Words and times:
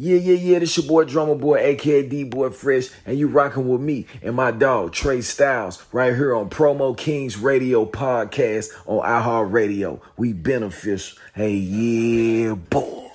Yeah, 0.00 0.18
yeah, 0.18 0.34
yeah, 0.34 0.58
this 0.60 0.76
your 0.76 0.86
boy 0.86 1.02
Drummer 1.02 1.34
Boy, 1.34 1.56
aka 1.58 2.06
D 2.08 2.22
Boy 2.22 2.50
Fresh, 2.50 2.90
and 3.04 3.18
you 3.18 3.26
rocking 3.26 3.66
with 3.68 3.80
me 3.80 4.06
and 4.22 4.36
my 4.36 4.52
dog 4.52 4.92
Trey 4.92 5.20
Styles 5.20 5.84
right 5.90 6.14
here 6.14 6.36
on 6.36 6.48
Promo 6.50 6.96
Kings 6.96 7.36
Radio 7.36 7.84
Podcast 7.84 8.68
on 8.86 9.00
iHeart 9.00 9.50
Radio. 9.50 10.00
We 10.16 10.34
beneficial. 10.34 11.18
Hey, 11.34 11.54
yeah, 11.54 12.54
boy. 12.54 13.10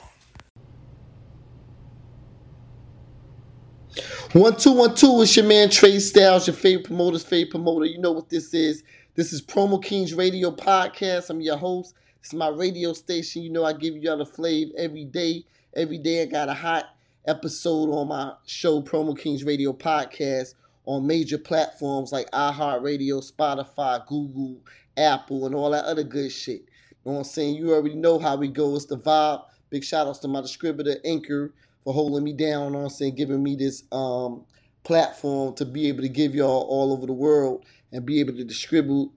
One 4.34 4.58
two 4.58 4.74
one 4.74 4.94
two. 4.94 5.22
It's 5.22 5.38
your 5.38 5.46
man 5.46 5.70
Trey 5.70 6.00
Styles, 6.00 6.48
your 6.48 6.56
favorite 6.58 6.86
promoter's 6.86 7.24
favorite 7.24 7.52
promoter. 7.52 7.86
You 7.86 8.00
know 8.00 8.12
what 8.12 8.28
this 8.28 8.54
is. 8.54 8.84
This 9.16 9.32
is 9.32 9.42
Promo 9.42 9.82
Kings 9.82 10.14
Radio 10.14 10.52
Podcast. 10.52 11.30
I'm 11.30 11.40
your 11.40 11.56
host. 11.56 11.96
It's 12.20 12.34
my 12.34 12.50
radio 12.50 12.92
station. 12.92 13.42
You 13.42 13.52
know 13.52 13.64
I 13.64 13.72
give 13.72 13.96
you 13.96 14.12
all 14.12 14.18
the 14.18 14.26
flavor 14.26 14.74
every 14.78 15.06
day. 15.06 15.46
Every 15.76 15.98
day 15.98 16.22
I 16.22 16.26
got 16.26 16.50
a 16.50 16.54
hot 16.54 16.96
episode 17.28 17.90
on 17.90 18.10
my 18.10 18.34
show, 18.46 18.80
Promo 18.84 19.18
Kings 19.18 19.44
Radio 19.44 19.74
Podcast, 19.74 20.54
on 20.86 21.08
major 21.08 21.40
platforms 21.40 22.12
like 22.12 22.30
iHeartRadio, 22.30 23.28
Spotify, 23.32 24.06
Google, 24.06 24.62
Apple, 24.98 25.48
and 25.48 25.56
all 25.56 25.72
that 25.72 25.86
other 25.86 26.04
good 26.04 26.32
shit. 26.32 26.62
You 26.62 26.98
know 27.06 27.12
what 27.14 27.18
I'm 27.20 27.24
saying? 27.24 27.56
You 27.56 27.74
already 27.74 27.96
know 27.96 28.20
how 28.20 28.36
we 28.36 28.50
go. 28.50 28.76
It's 28.76 28.86
the 28.86 29.00
vibe. 29.00 29.46
Big 29.72 29.84
shout 29.84 30.06
outs 30.06 30.20
to 30.20 30.28
my 30.28 30.42
distributor, 30.42 30.98
Anchor, 31.04 31.52
for 31.84 31.92
holding 31.92 32.24
me 32.24 32.34
down, 32.34 32.66
you 32.66 32.70
know 32.74 32.78
what 32.78 32.84
I'm 32.84 32.90
saying, 32.92 33.16
giving 33.16 33.42
me 33.42 33.56
this 33.56 33.84
um, 33.92 34.46
platform 34.84 35.56
to 35.56 35.66
be 35.66 35.88
able 35.88 36.04
to 36.04 36.10
give 36.10 36.36
y'all 36.36 36.68
all 36.70 36.94
over 36.94 37.08
the 37.08 37.14
world 37.14 37.66
and 37.92 38.06
be 38.06 38.20
able 38.20 38.34
to 38.34 38.44
distribute 38.44 39.12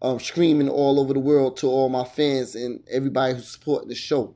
um, 0.00 0.20
screaming 0.20 0.70
all 0.70 0.98
over 0.98 1.12
the 1.12 1.20
world 1.20 1.58
to 1.58 1.66
all 1.66 1.90
my 1.90 2.04
fans 2.04 2.54
and 2.54 2.82
everybody 2.90 3.34
who's 3.34 3.48
supporting 3.48 3.90
the 3.90 3.94
show. 3.94 4.34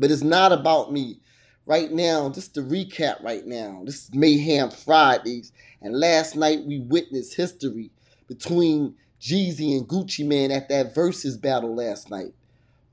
But 0.00 0.10
it's 0.10 0.22
not 0.22 0.50
about 0.50 0.92
me. 0.92 1.20
Right 1.66 1.92
now, 1.92 2.30
just 2.30 2.54
to 2.54 2.62
recap 2.62 3.22
right 3.22 3.46
now, 3.46 3.82
this 3.84 4.04
is 4.04 4.14
Mayhem 4.14 4.70
Fridays. 4.70 5.52
And 5.82 5.94
last 5.94 6.34
night 6.34 6.64
we 6.64 6.80
witnessed 6.80 7.36
history 7.36 7.90
between 8.26 8.96
Jeezy 9.20 9.76
and 9.76 9.86
Gucci 9.86 10.26
Mane 10.26 10.50
at 10.50 10.70
that 10.70 10.94
versus 10.94 11.36
battle 11.36 11.76
last 11.76 12.10
night. 12.10 12.32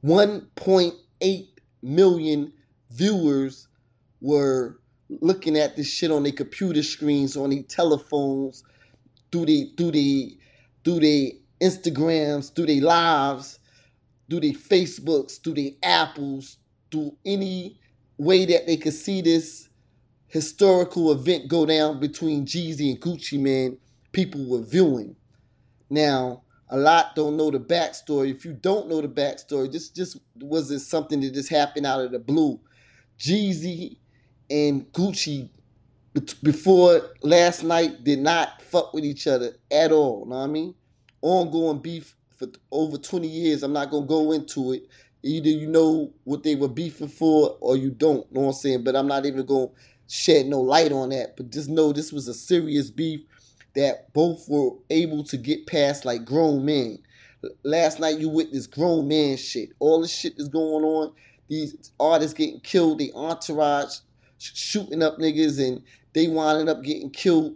1.8 0.03 1.47
million 1.81 2.53
viewers 2.91 3.67
were 4.19 4.77
looking 5.09 5.57
at 5.57 5.77
this 5.77 5.87
shit 5.87 6.11
on 6.11 6.23
their 6.23 6.33
computer 6.33 6.83
screens, 6.83 7.37
on 7.37 7.51
their 7.51 7.63
telephones, 7.63 8.63
through 9.31 9.45
the 9.45 9.71
through 9.77 9.91
the 9.91 10.37
through 10.83 10.99
their 10.99 11.31
Instagrams, 11.61 12.53
through 12.53 12.65
their 12.67 12.81
lives, 12.81 13.59
through 14.29 14.41
their 14.41 14.51
Facebooks, 14.51 15.41
through 15.41 15.53
their 15.53 15.71
Apples, 15.81 16.57
through 16.91 17.15
any 17.25 17.79
way 18.17 18.45
that 18.45 18.67
they 18.67 18.77
could 18.77 18.93
see 18.93 19.21
this 19.21 19.69
historical 20.27 21.11
event 21.11 21.47
go 21.47 21.65
down 21.65 21.99
between 21.99 22.45
Jeezy 22.45 22.91
and 22.91 22.99
Gucci 22.99 23.39
Mane, 23.39 23.77
people 24.11 24.47
were 24.49 24.61
viewing. 24.61 25.15
Now, 25.89 26.43
a 26.69 26.77
lot 26.77 27.15
don't 27.15 27.37
know 27.37 27.49
the 27.49 27.59
backstory. 27.59 28.31
If 28.31 28.43
you 28.43 28.53
don't 28.53 28.89
know 28.89 29.01
the 29.01 29.07
backstory, 29.07 29.71
this 29.71 29.89
just 29.89 30.17
wasn't 30.39 30.81
something 30.81 31.21
that 31.21 31.33
just 31.33 31.49
happened 31.49 31.85
out 31.85 32.01
of 32.01 32.11
the 32.11 32.19
blue. 32.19 32.59
Jeezy 33.17 33.97
and 34.49 34.91
Gucci 34.91 35.49
before 36.43 37.01
last 37.21 37.63
night 37.63 38.03
did 38.03 38.19
not 38.19 38.61
fuck 38.61 38.93
with 38.93 39.05
each 39.05 39.27
other 39.27 39.51
at 39.71 39.91
all. 39.91 40.25
Know 40.25 40.37
what 40.37 40.43
I 40.43 40.47
mean? 40.47 40.75
Ongoing 41.21 41.79
beef 41.79 42.15
for 42.37 42.47
over 42.71 42.97
20 42.97 43.27
years. 43.27 43.63
I'm 43.63 43.73
not 43.73 43.91
gonna 43.91 44.05
go 44.05 44.31
into 44.31 44.73
it. 44.73 44.87
Either 45.27 45.49
you 45.49 45.67
know 45.67 46.13
what 46.23 46.43
they 46.43 46.55
were 46.55 46.69
beefing 46.69 47.09
for 47.09 47.57
or 47.61 47.77
you 47.77 47.91
don't. 47.91 48.31
Know 48.31 48.41
what 48.41 48.47
I'm 48.47 48.53
saying? 48.53 48.83
But 48.85 48.95
I'm 48.95 49.07
not 49.07 49.25
even 49.25 49.45
gonna 49.45 49.67
shed 50.07 50.47
no 50.47 50.61
light 50.61 50.91
on 50.91 51.09
that. 51.09 51.37
But 51.37 51.51
just 51.51 51.69
know 51.69 51.93
this 51.93 52.13
was 52.13 52.27
a 52.27 52.33
serious 52.33 52.91
beef 52.91 53.21
that 53.75 54.13
both 54.13 54.47
were 54.49 54.71
able 54.89 55.23
to 55.25 55.37
get 55.37 55.67
past 55.67 56.05
like 56.05 56.25
grown 56.25 56.65
men. 56.65 56.99
Last 57.63 57.99
night 57.99 58.19
you 58.19 58.29
witnessed 58.29 58.71
grown 58.71 59.07
man 59.07 59.37
shit. 59.37 59.69
All 59.79 60.01
this 60.01 60.15
shit 60.17 60.33
is 60.37 60.49
going 60.49 60.83
on. 60.85 61.13
These 61.49 61.91
artists 61.99 62.33
getting 62.33 62.61
killed, 62.61 62.99
the 62.99 63.11
entourage 63.15 63.97
shooting 64.39 65.03
up 65.03 65.17
niggas, 65.17 65.65
and 65.65 65.83
they 66.13 66.27
winding 66.27 66.69
up 66.69 66.83
getting 66.83 67.11
killed. 67.11 67.55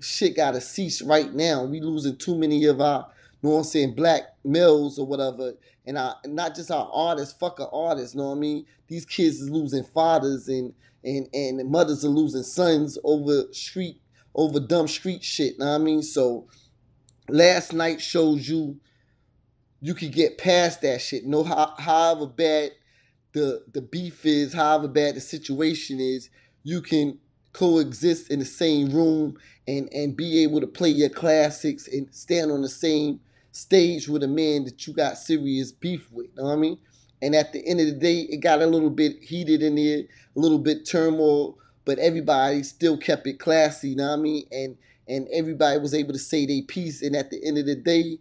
Shit 0.00 0.36
gotta 0.36 0.60
cease 0.60 1.02
right 1.02 1.32
now. 1.34 1.64
We 1.64 1.80
losing 1.80 2.16
too 2.18 2.36
many 2.36 2.64
of 2.66 2.80
our, 2.80 3.06
you 3.42 3.48
know 3.48 3.54
what 3.54 3.58
I'm 3.60 3.64
saying, 3.64 3.94
black 3.94 4.24
males 4.44 4.98
or 4.98 5.06
whatever. 5.06 5.54
And 5.86 5.98
our, 5.98 6.16
not 6.26 6.54
just 6.54 6.70
our 6.70 6.88
artists, 6.92 7.34
fuck 7.38 7.58
our 7.60 7.72
artists, 7.72 8.14
know 8.14 8.28
what 8.28 8.36
I 8.36 8.40
mean? 8.40 8.66
These 8.88 9.04
kids 9.04 9.40
is 9.40 9.50
losing 9.50 9.84
fathers 9.84 10.48
and 10.48 10.72
and 11.04 11.28
and 11.32 11.68
mothers 11.70 12.04
are 12.04 12.08
losing 12.08 12.44
sons 12.44 12.98
over 13.04 13.44
street 13.52 14.00
over 14.34 14.60
dumb 14.60 14.88
street 14.88 15.24
shit. 15.24 15.58
Know 15.58 15.66
what 15.66 15.80
I 15.80 15.84
mean? 15.84 16.02
So 16.02 16.46
last 17.28 17.72
night 17.72 18.00
shows 18.00 18.48
you 18.48 18.78
you 19.80 19.94
can 19.94 20.10
get 20.10 20.38
past 20.38 20.82
that 20.82 21.00
shit. 21.00 21.26
Know 21.26 21.42
how 21.42 21.74
however 21.78 22.26
bad 22.26 22.70
the 23.32 23.64
the 23.72 23.82
beef 23.82 24.24
is, 24.24 24.52
however 24.52 24.88
bad 24.88 25.16
the 25.16 25.20
situation 25.20 25.98
is, 25.98 26.30
you 26.62 26.80
can 26.80 27.18
coexist 27.52 28.30
in 28.30 28.38
the 28.38 28.44
same 28.44 28.90
room 28.90 29.36
and 29.66 29.92
and 29.92 30.16
be 30.16 30.42
able 30.42 30.60
to 30.60 30.66
play 30.66 30.88
your 30.88 31.10
classics 31.10 31.88
and 31.88 32.12
stand 32.14 32.50
on 32.50 32.62
the 32.62 32.68
same 32.68 33.20
stage 33.52 34.08
with 34.08 34.22
a 34.22 34.28
man 34.28 34.64
that 34.64 34.86
you 34.86 34.92
got 34.92 35.18
serious 35.18 35.72
beef 35.72 36.10
with. 36.10 36.34
Know 36.36 36.44
what 36.44 36.52
I 36.52 36.56
mean? 36.56 36.78
And 37.22 37.34
at 37.34 37.52
the 37.52 37.64
end 37.66 37.80
of 37.80 37.86
the 37.86 37.92
day, 37.92 38.20
it 38.22 38.38
got 38.38 38.62
a 38.62 38.66
little 38.66 38.90
bit 38.90 39.22
heated 39.22 39.62
in 39.62 39.76
there, 39.76 40.00
a 40.00 40.40
little 40.40 40.58
bit 40.58 40.86
turmoil, 40.86 41.56
but 41.84 41.98
everybody 41.98 42.62
still 42.64 42.96
kept 42.98 43.26
it 43.26 43.38
classy, 43.38 43.94
know 43.94 44.08
what 44.10 44.18
I 44.18 44.22
mean? 44.22 44.44
And 44.50 44.76
and 45.08 45.28
everybody 45.32 45.78
was 45.78 45.94
able 45.94 46.12
to 46.12 46.18
say 46.18 46.46
their 46.46 46.62
piece. 46.62 47.02
And 47.02 47.16
at 47.16 47.30
the 47.30 47.44
end 47.44 47.58
of 47.58 47.66
the 47.66 47.74
day, 47.74 48.18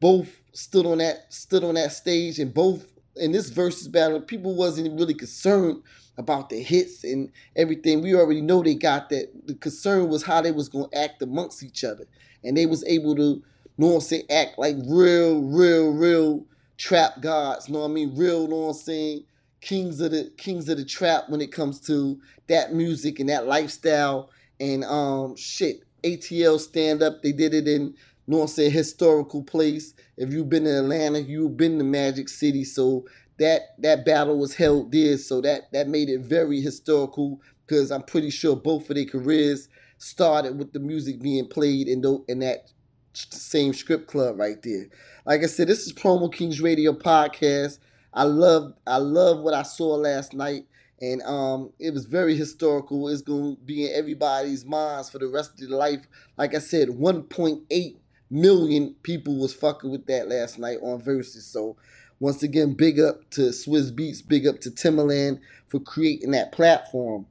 both 0.00 0.40
stood 0.52 0.86
on 0.86 0.98
that 0.98 1.32
stood 1.32 1.64
on 1.64 1.74
that 1.74 1.92
stage 1.92 2.38
and 2.38 2.52
both 2.52 2.86
in 3.16 3.32
this 3.32 3.50
versus 3.50 3.88
battle, 3.88 4.20
people 4.20 4.54
wasn't 4.54 4.98
really 4.98 5.14
concerned 5.14 5.82
about 6.18 6.48
the 6.50 6.62
hits 6.62 7.04
and 7.04 7.30
everything. 7.56 8.02
We 8.02 8.14
already 8.14 8.40
know 8.40 8.62
they 8.62 8.74
got 8.74 9.08
that. 9.10 9.30
The 9.46 9.54
concern 9.54 10.08
was 10.08 10.22
how 10.22 10.40
they 10.40 10.52
was 10.52 10.68
gonna 10.68 10.88
act 10.94 11.22
amongst 11.22 11.62
each 11.62 11.84
other. 11.84 12.06
And 12.42 12.56
they 12.56 12.66
was 12.66 12.84
able 12.84 13.16
to, 13.16 13.42
know 13.78 13.88
what 13.88 13.94
I'm 13.94 14.00
saying, 14.00 14.24
act 14.30 14.58
like 14.58 14.76
real, 14.86 15.42
real, 15.42 15.92
real 15.92 16.46
trap 16.76 17.20
gods, 17.20 17.68
know 17.68 17.80
what 17.80 17.90
I 17.90 17.92
mean? 17.92 18.16
Real, 18.16 18.46
know 18.46 18.56
what 18.56 18.68
I'm 18.68 18.74
saying? 18.74 19.24
Kings 19.60 20.00
of 20.00 20.10
the 20.10 20.30
kings 20.36 20.68
of 20.68 20.76
the 20.76 20.84
trap 20.84 21.24
when 21.28 21.40
it 21.40 21.52
comes 21.52 21.80
to 21.80 22.20
that 22.48 22.74
music 22.74 23.18
and 23.20 23.28
that 23.30 23.46
lifestyle 23.46 24.30
and 24.60 24.84
um 24.84 25.36
shit. 25.36 25.80
ATL 26.02 26.60
stand 26.60 27.02
up, 27.02 27.22
they 27.22 27.32
did 27.32 27.54
it 27.54 27.66
in 27.66 27.94
know 28.26 28.38
what 28.38 28.42
I'm 28.44 28.48
saying, 28.48 28.72
historical 28.72 29.42
place. 29.42 29.94
If 30.16 30.32
you've 30.32 30.48
been 30.48 30.66
in 30.66 30.74
Atlanta, 30.74 31.20
you've 31.20 31.56
been 31.56 31.78
to 31.78 31.84
Magic 31.84 32.28
City. 32.28 32.64
So 32.64 33.04
that 33.38 33.74
that 33.78 34.04
battle 34.04 34.38
was 34.38 34.54
held 34.54 34.92
there. 34.92 35.18
So 35.18 35.40
that 35.42 35.72
that 35.72 35.88
made 35.88 36.08
it 36.08 36.20
very 36.20 36.60
historical 36.60 37.40
because 37.66 37.90
I'm 37.90 38.02
pretty 38.02 38.30
sure 38.30 38.56
both 38.56 38.88
of 38.90 38.96
their 38.96 39.04
careers 39.04 39.68
started 39.98 40.58
with 40.58 40.72
the 40.72 40.80
music 40.80 41.20
being 41.22 41.46
played 41.46 41.88
in 41.88 42.02
the, 42.02 42.22
in 42.28 42.40
that 42.40 42.70
same 43.14 43.72
script 43.72 44.08
club 44.08 44.38
right 44.38 44.60
there. 44.62 44.86
Like 45.26 45.42
I 45.42 45.46
said, 45.46 45.68
this 45.68 45.86
is 45.86 45.92
Promo 45.92 46.32
Kings 46.32 46.60
Radio 46.60 46.92
podcast. 46.92 47.78
I 48.12 48.24
love 48.24 48.74
I 48.86 48.98
love 48.98 49.40
what 49.40 49.54
I 49.54 49.62
saw 49.62 49.94
last 49.94 50.34
night. 50.34 50.66
And 51.00 51.22
um, 51.22 51.72
it 51.78 51.92
was 51.92 52.06
very 52.06 52.36
historical. 52.36 53.08
It's 53.08 53.20
going 53.20 53.56
to 53.56 53.62
be 53.62 53.86
in 53.86 53.94
everybody's 53.94 54.64
minds 54.64 55.10
for 55.10 55.18
the 55.18 55.28
rest 55.28 55.50
of 55.50 55.68
their 55.68 55.76
life. 55.76 56.06
Like 56.38 56.54
I 56.54 56.60
said, 56.60 56.88
1.8 56.88 57.96
million 58.30 58.94
people 59.02 59.36
was 59.36 59.52
fucking 59.52 59.90
with 59.90 60.06
that 60.06 60.28
last 60.28 60.58
night 60.58 60.78
on 60.82 61.02
Versus. 61.02 61.46
So 61.46 61.76
once 62.20 62.42
again, 62.42 62.74
big 62.74 63.00
up 63.00 63.28
to 63.30 63.42
Swizz 63.50 63.92
Beatz, 63.92 64.26
big 64.26 64.46
up 64.46 64.60
to 64.60 64.70
Timbaland 64.70 65.40
for 65.68 65.80
creating 65.80 66.30
that 66.30 66.52
platform. 66.52 67.26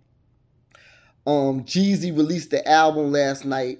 Um, 1.25 1.63
Jeezy 1.63 2.15
released 2.15 2.51
the 2.51 2.67
album 2.67 3.11
last 3.11 3.45
night. 3.45 3.79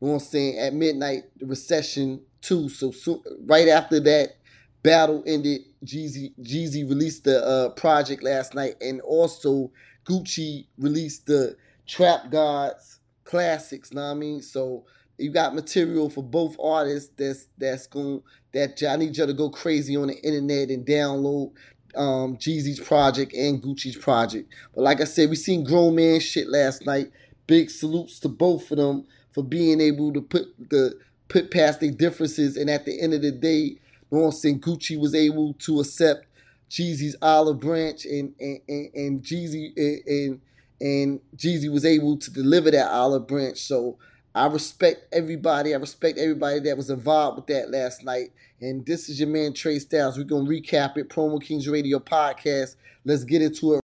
You 0.00 0.08
know 0.08 0.14
what 0.14 0.22
I'm 0.22 0.28
saying? 0.28 0.58
At 0.58 0.74
midnight, 0.74 1.24
the 1.38 1.46
recession 1.46 2.20
too. 2.40 2.68
So 2.68 2.90
soon, 2.90 3.22
right 3.46 3.68
after 3.68 4.00
that 4.00 4.36
battle 4.82 5.22
ended, 5.26 5.62
Jeezy 5.84 6.32
Jeezy 6.40 6.88
released 6.88 7.24
the 7.24 7.44
uh, 7.44 7.68
project 7.70 8.22
last 8.22 8.54
night, 8.54 8.76
and 8.80 9.00
also 9.00 9.72
Gucci 10.04 10.66
released 10.78 11.26
the 11.26 11.56
Trap 11.86 12.30
Gods 12.30 13.00
classics. 13.24 13.92
Know 13.92 14.02
what 14.02 14.10
I 14.10 14.14
mean? 14.14 14.40
So 14.42 14.84
you 15.18 15.30
got 15.30 15.54
material 15.54 16.08
for 16.08 16.22
both 16.22 16.56
artists 16.62 17.10
that's 17.16 17.48
that's 17.58 17.86
going 17.86 18.22
that 18.52 18.82
I 18.88 18.96
need 18.96 19.16
you 19.16 19.26
to 19.26 19.34
go 19.34 19.50
crazy 19.50 19.96
on 19.96 20.08
the 20.08 20.16
internet 20.22 20.70
and 20.70 20.86
download 20.86 21.52
um 21.96 22.36
Jeezy's 22.36 22.80
project 22.80 23.34
and 23.34 23.62
Gucci's 23.62 23.96
project. 23.96 24.52
But 24.74 24.82
like 24.82 25.00
I 25.00 25.04
said, 25.04 25.28
we 25.28 25.36
seen 25.36 25.64
grown 25.64 25.96
man 25.96 26.20
shit 26.20 26.48
last 26.48 26.86
night. 26.86 27.10
Big 27.46 27.70
salutes 27.70 28.20
to 28.20 28.28
both 28.28 28.70
of 28.70 28.78
them 28.78 29.06
for 29.38 29.44
being 29.44 29.80
able 29.80 30.12
to 30.12 30.20
put 30.20 30.48
the 30.68 30.98
put 31.28 31.52
past 31.52 31.78
their 31.78 31.92
differences 31.92 32.56
and 32.56 32.68
at 32.68 32.84
the 32.84 33.00
end 33.00 33.14
of 33.14 33.22
the 33.22 33.30
day, 33.30 33.76
you 34.10 34.18
Gucci 34.18 34.98
was 34.98 35.14
able 35.14 35.52
to 35.60 35.78
accept 35.78 36.26
Jeezy's 36.68 37.14
olive 37.22 37.60
branch 37.60 38.04
and 38.04 38.34
and, 38.40 38.58
and, 38.68 38.94
and 38.94 39.22
Jeezy 39.22 39.70
and, 39.76 40.00
and 40.08 40.40
and 40.80 41.20
Jeezy 41.36 41.70
was 41.70 41.84
able 41.84 42.16
to 42.16 42.32
deliver 42.32 42.72
that 42.72 42.90
olive 42.90 43.28
branch. 43.28 43.58
So 43.58 43.96
I 44.34 44.46
respect 44.46 45.06
everybody. 45.14 45.72
I 45.72 45.78
respect 45.78 46.18
everybody 46.18 46.58
that 46.58 46.76
was 46.76 46.90
involved 46.90 47.36
with 47.36 47.46
that 47.46 47.70
last 47.70 48.02
night. 48.02 48.32
And 48.60 48.84
this 48.84 49.08
is 49.08 49.20
your 49.20 49.28
man 49.28 49.52
Trey 49.52 49.78
Styles. 49.78 50.18
We're 50.18 50.24
gonna 50.24 50.50
recap 50.50 50.96
it. 50.96 51.10
Promo 51.10 51.40
Kings 51.40 51.68
Radio 51.68 52.00
Podcast. 52.00 52.74
Let's 53.04 53.22
get 53.22 53.40
into 53.40 53.74
it. 53.74 53.80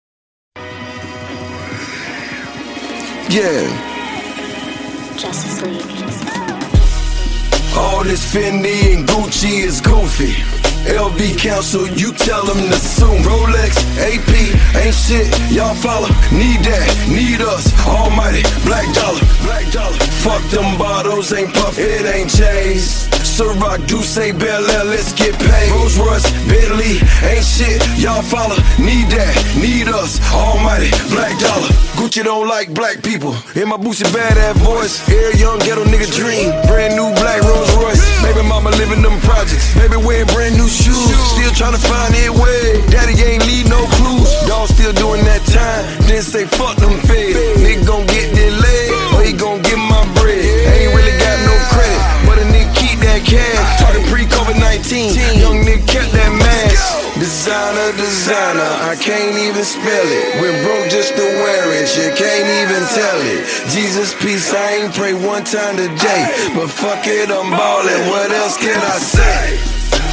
Yeah. 3.32 3.89
All 7.76 8.02
this 8.04 8.24
Fendi 8.32 8.94
and 8.94 9.06
Gucci 9.06 9.64
is 9.64 9.78
goofy. 9.82 10.32
LV 10.88 11.38
Council, 11.38 11.86
you 11.88 12.10
tell 12.12 12.42
them 12.46 12.56
to 12.56 12.76
sue. 12.76 13.04
Rolex, 13.28 13.76
AP, 14.00 14.32
ain't 14.80 14.94
shit, 14.94 15.28
y'all 15.52 15.74
follow. 15.74 16.08
Need 16.32 16.64
that, 16.64 16.88
need 17.06 17.42
us. 17.42 17.68
Almighty, 17.86 18.40
black 18.64 18.88
dollar, 18.94 19.20
black 19.44 19.70
dollar. 19.70 19.98
Fuck 20.24 20.42
them 20.48 20.78
bottles, 20.78 21.34
ain't 21.34 21.52
puff, 21.52 21.76
it 21.78 22.06
ain't 22.06 22.30
J's. 22.30 23.19
Ciroc, 23.40 23.80
D'usse, 23.88 24.36
Bel 24.36 24.68
Air, 24.68 24.84
let's 24.84 25.16
get 25.16 25.32
paid. 25.32 25.72
Rolls 25.72 25.96
Royce, 25.96 26.28
Bentley, 26.44 27.00
ain't 27.24 27.40
shit, 27.40 27.80
y'all 27.96 28.20
follow. 28.20 28.56
Need 28.76 29.08
that, 29.16 29.32
need 29.56 29.88
us. 29.88 30.20
Almighty, 30.28 30.92
black 31.08 31.32
dollar. 31.40 31.72
Gucci 31.96 32.22
don't 32.22 32.48
like 32.48 32.68
black 32.74 33.02
people. 33.02 33.32
In 33.56 33.72
my 33.72 33.78
boosie 33.80 34.04
badass 34.12 34.60
voice, 34.60 35.00
air 35.08 35.34
young 35.36 35.58
ghetto 35.60 35.84
nigga 35.88 36.04
dream. 36.12 36.52
Brand 36.68 36.92
new 37.00 37.08
black 37.16 37.40
Rolls 37.40 37.72
Royce. 37.80 38.04
Baby 38.20 38.46
mama 38.46 38.76
living 38.76 39.00
them 39.00 39.16
projects. 39.24 39.72
Baby 39.72 39.96
wearing 39.96 40.28
brand 40.36 40.58
new 40.60 40.68
shoes. 40.68 41.08
Still 41.32 41.52
trying 41.56 41.72
to 41.72 41.80
find 41.80 42.12
their 42.12 42.32
way. 42.36 42.84
Daddy 42.92 43.16
ain't 43.24 43.46
leave 43.48 43.68
no 43.72 43.80
clues. 43.96 44.28
Dog 44.48 44.68
still 44.68 44.92
doing 44.92 45.24
that 45.24 45.40
time. 45.48 45.84
Then 46.04 46.20
say 46.20 46.44
fuck 46.44 46.76
them 46.76 47.00
feds. 47.08 47.40
Nigga 47.64 47.86
gon' 47.86 48.04
get 48.04 48.36
delayed. 48.36 48.59
Cash. 53.30 53.80
Talking 53.80 54.06
pre 54.10 54.26
COVID 54.26 54.58
19. 54.58 55.14
Young 55.38 55.62
nigga 55.62 55.86
kept 55.86 56.10
that 56.12 56.32
mask. 56.34 57.00
Designer, 57.20 57.92
designer, 58.00 58.72
I 58.90 58.96
can't 58.96 59.36
even 59.36 59.62
spell 59.62 60.08
it. 60.08 60.40
When 60.40 60.54
broke 60.64 60.88
just 60.90 61.14
to 61.14 61.26
wear 61.44 61.64
it, 61.78 61.88
you 61.94 62.08
can't 62.16 62.48
even 62.64 62.82
tell 62.96 63.20
it. 63.34 63.44
Jesus 63.70 64.14
peace, 64.22 64.52
I 64.54 64.82
ain't 64.82 64.94
pray 64.94 65.12
one 65.12 65.44
time 65.44 65.76
today. 65.76 66.22
But 66.56 66.68
fuck 66.70 67.06
it, 67.06 67.30
I'm 67.30 67.50
ballin', 67.50 68.08
what 68.08 68.30
else 68.30 68.56
can 68.56 68.80
I 68.80 68.98
say? 68.98 69.60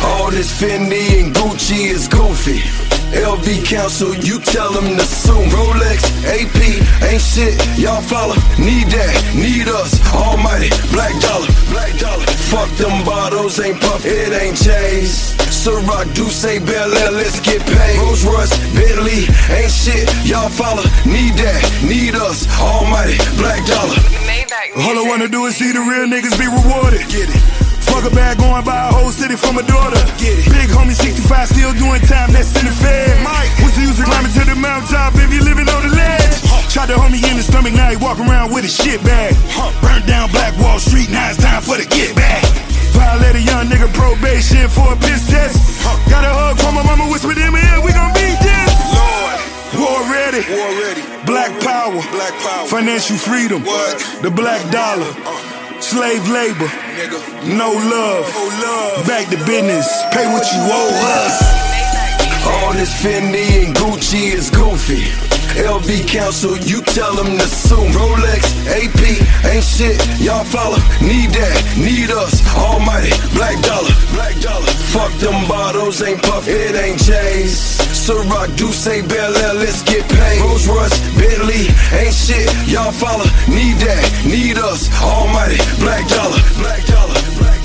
All 0.03 0.31
this 0.31 0.51
Fendi 0.59 1.23
and 1.23 1.33
Gucci 1.33 1.87
is 1.95 2.07
goofy. 2.07 2.86
LV 3.15 3.65
Council, 3.65 4.13
you 4.15 4.39
tell 4.39 4.71
them 4.71 4.97
to 4.97 5.05
sue. 5.05 5.31
Rolex, 5.53 6.03
AP, 6.27 6.59
ain't 7.07 7.21
shit, 7.21 7.55
y'all 7.77 8.01
follow. 8.01 8.35
Need 8.59 8.91
that, 8.91 9.15
need 9.35 9.67
us. 9.67 9.95
Almighty, 10.13 10.69
black 10.91 11.15
dollar, 11.21 11.47
black 11.71 11.95
dollar. 11.97 12.25
Fuck 12.51 12.69
them 12.77 13.05
bottles, 13.05 13.59
ain't 13.59 13.79
puff, 13.79 14.03
it 14.05 14.33
ain't 14.33 14.57
J's. 14.57 15.35
Ciroc, 15.47 16.13
D'usse, 16.13 16.59
Bel 16.59 16.93
Air, 16.93 17.11
let's 17.11 17.39
get 17.39 17.61
paid. 17.65 17.97
Rolls 17.99 18.25
Royce, 18.25 18.51
Bentley, 18.75 19.27
ain't 19.55 19.71
shit, 19.71 20.07
y'all 20.25 20.49
follow. 20.49 20.83
Need 21.05 21.35
that, 21.39 21.61
need 21.87 22.15
us. 22.15 22.47
Almighty, 22.59 23.17
black 23.39 23.63
dollar. 23.65 23.99
All 24.77 24.97
I 24.99 25.05
wanna 25.07 25.27
do 25.27 25.45
is 25.45 25.55
see 25.55 25.71
the 25.71 25.79
real 25.79 26.07
niggas 26.07 26.37
be 26.37 26.45
rewarded. 26.45 27.01
Get 27.09 27.29
it. 27.29 27.66
A 27.97 28.13
bag, 28.13 28.37
going 28.37 28.61
buy 28.61 28.87
a 28.87 28.93
whole 28.93 29.09
city 29.09 29.33
for 29.33 29.49
my 29.51 29.65
daughter. 29.65 29.97
Get 30.21 30.37
it. 30.37 30.45
Big 30.53 30.69
homie 30.69 30.93
65 30.93 31.49
still 31.49 31.73
doing 31.73 31.97
time, 32.05 32.29
that's 32.29 32.53
in 32.53 32.69
the 32.69 32.75
fed. 32.77 33.09
Mike. 33.25 33.49
What's 33.57 33.73
the 33.73 33.89
use 33.89 33.97
of 33.97 34.05
climbing 34.05 34.29
to 34.37 34.45
the 34.45 34.53
mountaintop 34.53 35.17
if 35.17 35.33
you 35.33 35.41
living 35.41 35.65
on 35.65 35.81
the 35.81 35.89
ledge? 35.89 36.37
Shot 36.69 36.93
the 36.93 36.93
homie 36.93 37.17
in 37.25 37.41
the 37.41 37.43
stomach, 37.43 37.73
now 37.73 37.89
he 37.89 37.97
walk 37.97 38.21
around 38.21 38.53
with 38.53 38.69
a 38.69 38.71
shit 38.71 39.01
bag. 39.01 39.33
Burnt 39.81 40.05
down 40.05 40.29
Black 40.29 40.53
Wall 40.61 40.77
Street, 40.77 41.09
now 41.09 41.33
it's 41.33 41.41
time 41.41 41.57
for 41.65 41.73
the 41.73 41.89
get 41.89 42.13
back. 42.13 42.45
Violate 42.93 43.33
a 43.33 43.43
young 43.43 43.65
nigga 43.65 43.89
probation 43.97 44.69
for 44.69 44.93
a 44.93 44.97
piss 45.01 45.25
test. 45.25 45.57
Got 46.05 46.21
a 46.21 46.29
hug 46.29 46.61
from 46.61 46.77
my 46.77 46.85
mama, 46.85 47.09
whispered 47.09 47.41
in 47.41 47.49
my 47.49 47.65
ear, 47.65 47.81
we 47.81 47.97
gon' 47.97 48.13
beat 48.13 48.37
this. 48.45 48.71
Lord. 48.93 49.41
War 49.73 49.99
ready. 50.05 50.45
War 50.53 50.69
ready. 50.85 51.01
Black 51.25 51.49
power. 51.65 51.97
Black 52.13 52.35
power. 52.45 52.69
Financial 52.69 53.17
freedom. 53.17 53.65
What? 53.65 53.97
The 54.21 54.29
black 54.29 54.61
dollar. 54.69 55.09
Uh. 55.25 55.56
Slave 55.87 56.27
labor. 56.27 56.69
No 57.47 57.71
love. 57.71 58.27
Back 59.07 59.29
to 59.29 59.37
business. 59.45 59.87
Pay 60.11 60.27
what 60.27 60.43
you 60.51 60.59
owe 60.59 60.91
us. 61.15 61.35
All 62.45 62.73
this 62.73 62.91
Fendi 63.01 63.63
and 63.63 63.73
Gucci 63.73 64.33
is 64.33 64.49
goofy. 64.49 65.05
LV 65.55 66.07
Council, 66.09 66.57
you 66.57 66.81
tell 66.81 67.15
them 67.15 67.37
to 67.37 67.47
sue. 67.47 67.75
Rolex, 67.95 68.43
AP, 68.67 68.99
ain't 69.47 69.63
shit, 69.63 69.97
y'all 70.19 70.43
follow. 70.43 70.75
Need 70.99 71.31
that, 71.31 71.55
need 71.77 72.11
us. 72.11 72.43
Almighty, 72.57 73.15
black 73.33 73.55
dollar, 73.63 73.95
black 74.11 74.35
dollar. 74.41 74.67
Fuck 74.91 75.13
them 75.19 75.47
bottles, 75.47 76.01
ain't 76.01 76.21
puff, 76.21 76.49
it 76.49 76.75
ain't 76.75 76.99
J's. 76.99 77.86
Ciroc, 78.07 78.55
D'usse, 78.55 79.03
Bel 79.05 79.35
Air, 79.35 79.53
let's 79.55 79.83
get 79.83 80.07
paid. 80.07 80.39
Rolls 80.39 80.65
Royce, 80.65 80.97
Bentley, 81.19 81.67
ain't 81.91 82.13
shit, 82.13 82.47
y'all 82.65 82.89
follow. 82.89 83.25
Need 83.49 83.83
that, 83.83 84.23
need 84.25 84.57
us. 84.57 84.87
Almighty, 85.03 85.57
black 85.83 86.07
dollar, 86.07 86.39
black 86.55 86.85
dollar, 86.87 87.19
black 87.35 87.35
dollar, 87.35 87.35
black 87.35 87.56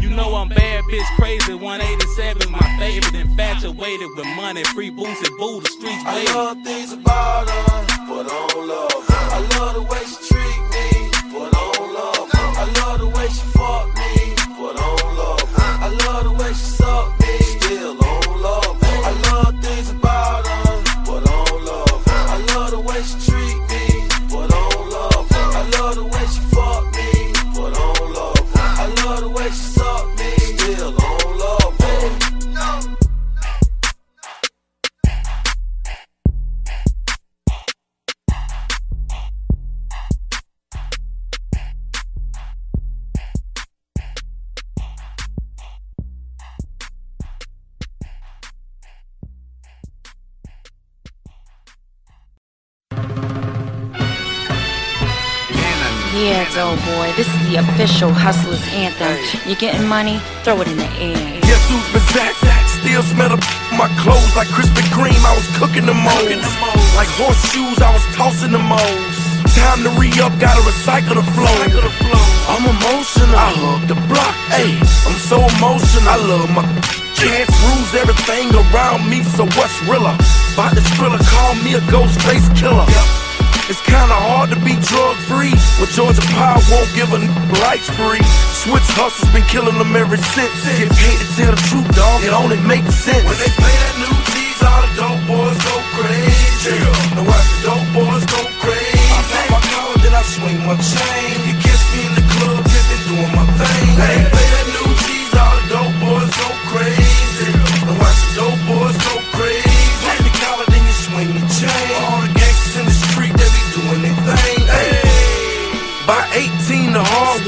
You 0.00 0.10
know 0.10 0.34
I'm 0.34 0.48
bad, 0.48 0.84
bitch, 0.84 1.06
crazy. 1.16 1.54
187 1.54 2.50
my 2.50 2.58
favorite, 2.78 3.14
infatuated 3.14 4.08
with 4.16 4.26
money, 4.36 4.64
free 4.64 4.90
boots 4.90 5.26
and 5.28 5.36
boo, 5.38 5.60
the 5.60 5.68
streets 5.68 6.02
I 6.04 6.14
waiting. 6.16 6.34
love 6.34 6.58
things 6.62 6.92
about 6.92 7.48
her, 7.48 7.86
but 8.08 8.26
I 8.30 8.46
don't 8.48 8.68
love 8.68 8.92
her. 9.08 9.14
I 9.36 9.58
love 9.58 9.74
the 9.74 9.82
way 9.82 10.00
she 10.04 10.25
official 57.76 58.08
Hustlers 58.08 58.64
anthem. 58.72 59.12
You're 59.44 59.60
getting 59.60 59.84
money, 59.84 60.16
throw 60.40 60.56
it 60.64 60.68
in 60.68 60.80
the 60.80 60.88
air. 60.96 61.40
Guess 61.44 61.62
who's 61.68 61.88
possessed? 61.92 62.40
Still 62.80 63.04
smell 63.04 63.36
the 63.36 63.38
my 63.76 63.84
clothes 64.00 64.32
like 64.32 64.48
Krispy 64.48 64.80
Kreme. 64.96 65.20
I 65.20 65.36
was 65.36 65.44
cooking 65.60 65.84
the 65.84 65.92
moles. 65.92 66.48
Like 66.96 67.10
horseshoes, 67.20 67.76
I 67.84 67.92
was 67.92 68.00
tossing 68.16 68.56
the 68.56 68.64
moles. 68.64 69.16
Time 69.52 69.84
to 69.84 69.92
re 70.00 70.08
up, 70.24 70.32
gotta 70.40 70.64
recycle 70.64 71.20
the 71.20 71.26
flow. 71.36 71.52
I'm 72.48 72.64
emotional. 72.64 73.36
I 73.36 73.52
hug 73.60 73.84
the 73.92 73.98
block. 74.08 74.32
Ayy, 74.56 74.80
I'm 75.04 75.18
so 75.28 75.36
emotional. 75.60 76.08
I 76.08 76.16
love 76.32 76.48
my 76.56 76.64
chance 77.12 77.52
rules 77.60 77.92
everything 77.92 78.56
around 78.56 79.04
me. 79.04 79.20
So 79.36 79.44
what's 79.52 79.76
realer? 79.84 80.16
About 80.56 80.72
the 80.72 80.80
thriller, 80.96 81.20
call 81.28 81.52
me 81.60 81.76
a 81.76 81.82
Ghostface 81.92 82.48
Killah. 82.56 83.25
It's 83.68 83.82
kinda 83.82 84.14
hard 84.14 84.50
to 84.54 84.58
be 84.62 84.78
drug 84.78 85.16
free. 85.26 85.50
But 85.80 85.90
Georgia 85.90 86.22
Power 86.38 86.62
won't 86.70 86.90
give 86.94 87.10
a 87.12 87.18
n- 87.18 87.26
lights 87.66 87.90
free. 87.98 88.22
Switch 88.62 88.86
hustles 88.94 89.28
been 89.34 89.42
killing 89.50 89.76
them 89.78 89.90
ever 89.96 90.16
since. 90.16 90.54
Get 90.78 90.86
paid 90.94 91.18
to 91.18 91.26
tell 91.34 91.50
the 91.50 91.62
truth, 91.66 91.88
dog. 91.98 92.22
It 92.22 92.30
only 92.32 92.58
makes 92.62 92.94
sense. 92.94 93.26
When 93.26 93.38
they 93.42 93.50
play 93.58 93.74
that 93.82 93.94
new 93.98 94.14
G's, 94.30 94.62
all 94.62 94.80
the 94.86 94.90
dope 94.94 95.22
boys 95.26 95.58
go 95.66 95.74
crazy. 95.98 96.78
Now 97.18 97.26
watch 97.26 97.46
the 97.50 97.58
dope 97.66 97.88
boys 97.90 98.24
go 98.30 98.40
crazy. 98.62 99.02
I 99.18 99.22
pop 99.34 99.46
my 99.50 99.60
collar, 99.74 99.98
then 99.98 100.14
I 100.14 100.22
swing 100.22 100.58
my 100.62 100.76
chain. 100.78 101.34
You 101.50 101.54
catch 101.58 101.82
me 101.90 102.00
in 102.06 102.12
the 102.14 102.24
club, 102.38 102.62
tipping, 102.70 103.02
doing 103.10 103.32
my 103.34 103.46
thing. 103.58 103.86
Hey, 103.98 104.18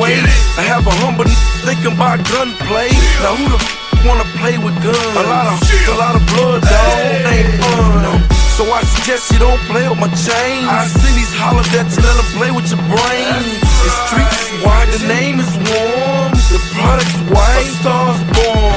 way, 0.09 0.25
I 0.57 0.62
have 0.73 0.87
a 0.87 0.95
humble 1.05 1.29
n- 1.29 1.37
thinking 1.65 1.93
about 1.93 2.19
gunplay. 2.33 2.88
Now 3.23 3.37
who 3.37 3.45
the 3.53 3.61
f- 3.61 4.05
wanna 4.07 4.25
play 4.41 4.57
with 4.59 4.75
guns? 4.83 5.17
A 5.17 5.25
lot 5.29 5.47
of, 5.53 5.57
a 5.61 5.97
lot 5.99 6.15
of 6.17 6.23
blood, 6.33 6.61
dog. 6.62 7.33
Ain't 7.33 7.53
fun. 7.61 8.25
So 8.57 8.65
I 8.73 8.83
suggest 8.83 9.31
you 9.31 9.38
don't 9.38 9.61
play 9.71 9.87
with 9.88 10.00
my 10.00 10.11
chain. 10.27 10.67
I 10.67 10.87
see 10.88 11.12
these 11.15 11.33
hollers 11.38 11.69
that 11.71 11.87
you 11.95 12.00
let 12.03 12.17
them 12.19 12.29
play 12.35 12.50
with 12.50 12.67
your 12.73 12.83
brain. 12.91 13.38
The 13.87 13.91
streets 14.09 14.38
is 14.45 14.50
wide, 14.65 14.88
the 14.97 15.03
name 15.07 15.38
is 15.38 15.53
warm. 15.71 16.31
The 16.50 16.61
product's 16.75 17.21
white, 17.31 17.69
stars 17.79 18.19
born. 18.35 18.75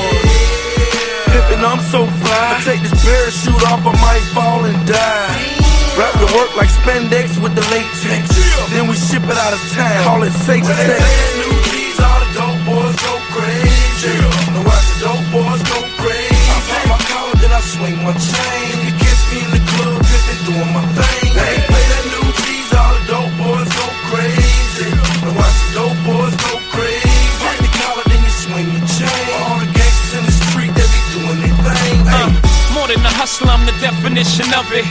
Pippin', 1.33 1.65
I'm 1.65 1.81
so 1.89 2.05
fly. 2.21 2.45
I 2.53 2.61
take 2.61 2.81
this 2.85 2.93
parachute 3.03 3.63
off, 3.71 3.81
I 3.87 3.93
might 4.05 4.25
fall 4.35 4.65
and 4.65 4.77
die. 4.85 5.60
Wrap 6.01 6.17
the 6.17 6.33
work 6.33 6.49
like 6.57 6.71
spandex 6.81 7.37
with 7.37 7.53
the 7.53 7.61
latex. 7.69 8.25
Then 8.73 8.89
we 8.89 8.97
ship 8.97 9.21
it 9.21 9.37
out 9.37 9.53
of 9.53 9.61
town. 9.77 10.01
Call 10.01 10.23
it 10.25 10.33
safe 10.33 10.65
sex. 10.65 10.97
New 11.37 11.53
keys, 11.69 12.01
all 12.01 12.17
the 12.25 12.29
dope 12.33 12.61
boys 12.65 12.97
go 13.05 13.13
crazy. 13.29 14.17
Now 14.49 14.65
watch 14.65 14.87
the 14.97 15.05
dope 15.05 15.27
boys 15.29 15.61
go 15.61 15.77
crazy. 16.01 16.41
I 16.49 16.57
pop 16.73 16.83
my 16.89 16.97
collar, 17.05 17.37
then 17.37 17.53
I 17.53 17.61
swing 17.61 18.01
my 18.01 18.17
chain. 18.17 18.73
You 18.81 18.97
catch 18.97 19.21
me 19.29 19.45
in 19.45 19.49
the 19.53 19.61
club, 19.61 20.01
pimpin', 20.01 20.41
doing 20.49 20.71
my 20.73 20.81
thing. 20.97 21.37
Hey, 21.37 21.69
play 21.69 21.85
that 21.93 22.05
new 22.09 22.27
keys, 22.33 22.69
all 22.73 22.93
the 22.97 23.03
dope 23.05 23.35
boys 23.37 23.69
go 23.69 23.85
crazy. 24.09 24.89
Now 25.21 25.37
watch 25.37 25.53
the 25.53 25.85
dope 25.85 26.01
boys 26.01 26.33
go 26.33 26.53
crazy. 26.73 27.13
Pop 27.45 27.61
the 27.61 27.69
collar, 27.77 28.05
then 28.09 28.25
you 28.25 28.33
swing 28.41 28.67
the 28.73 28.81
chain. 28.89 29.25
All 29.37 29.61
the 29.61 29.69
gangsters 29.69 30.17
in 30.17 30.23
the 30.25 30.33
street, 30.49 30.73
they 30.73 30.81
be 30.81 31.01
doing 31.13 31.39
their 31.45 31.57
thing. 31.61 32.01
Hey. 32.09 32.33
More 32.73 32.89
than 32.89 33.05
a 33.05 33.13
hustler, 33.21 33.53
I'm 33.53 33.69
the 33.69 33.75
definition 33.77 34.49
of 34.57 34.65
it. 34.73 34.87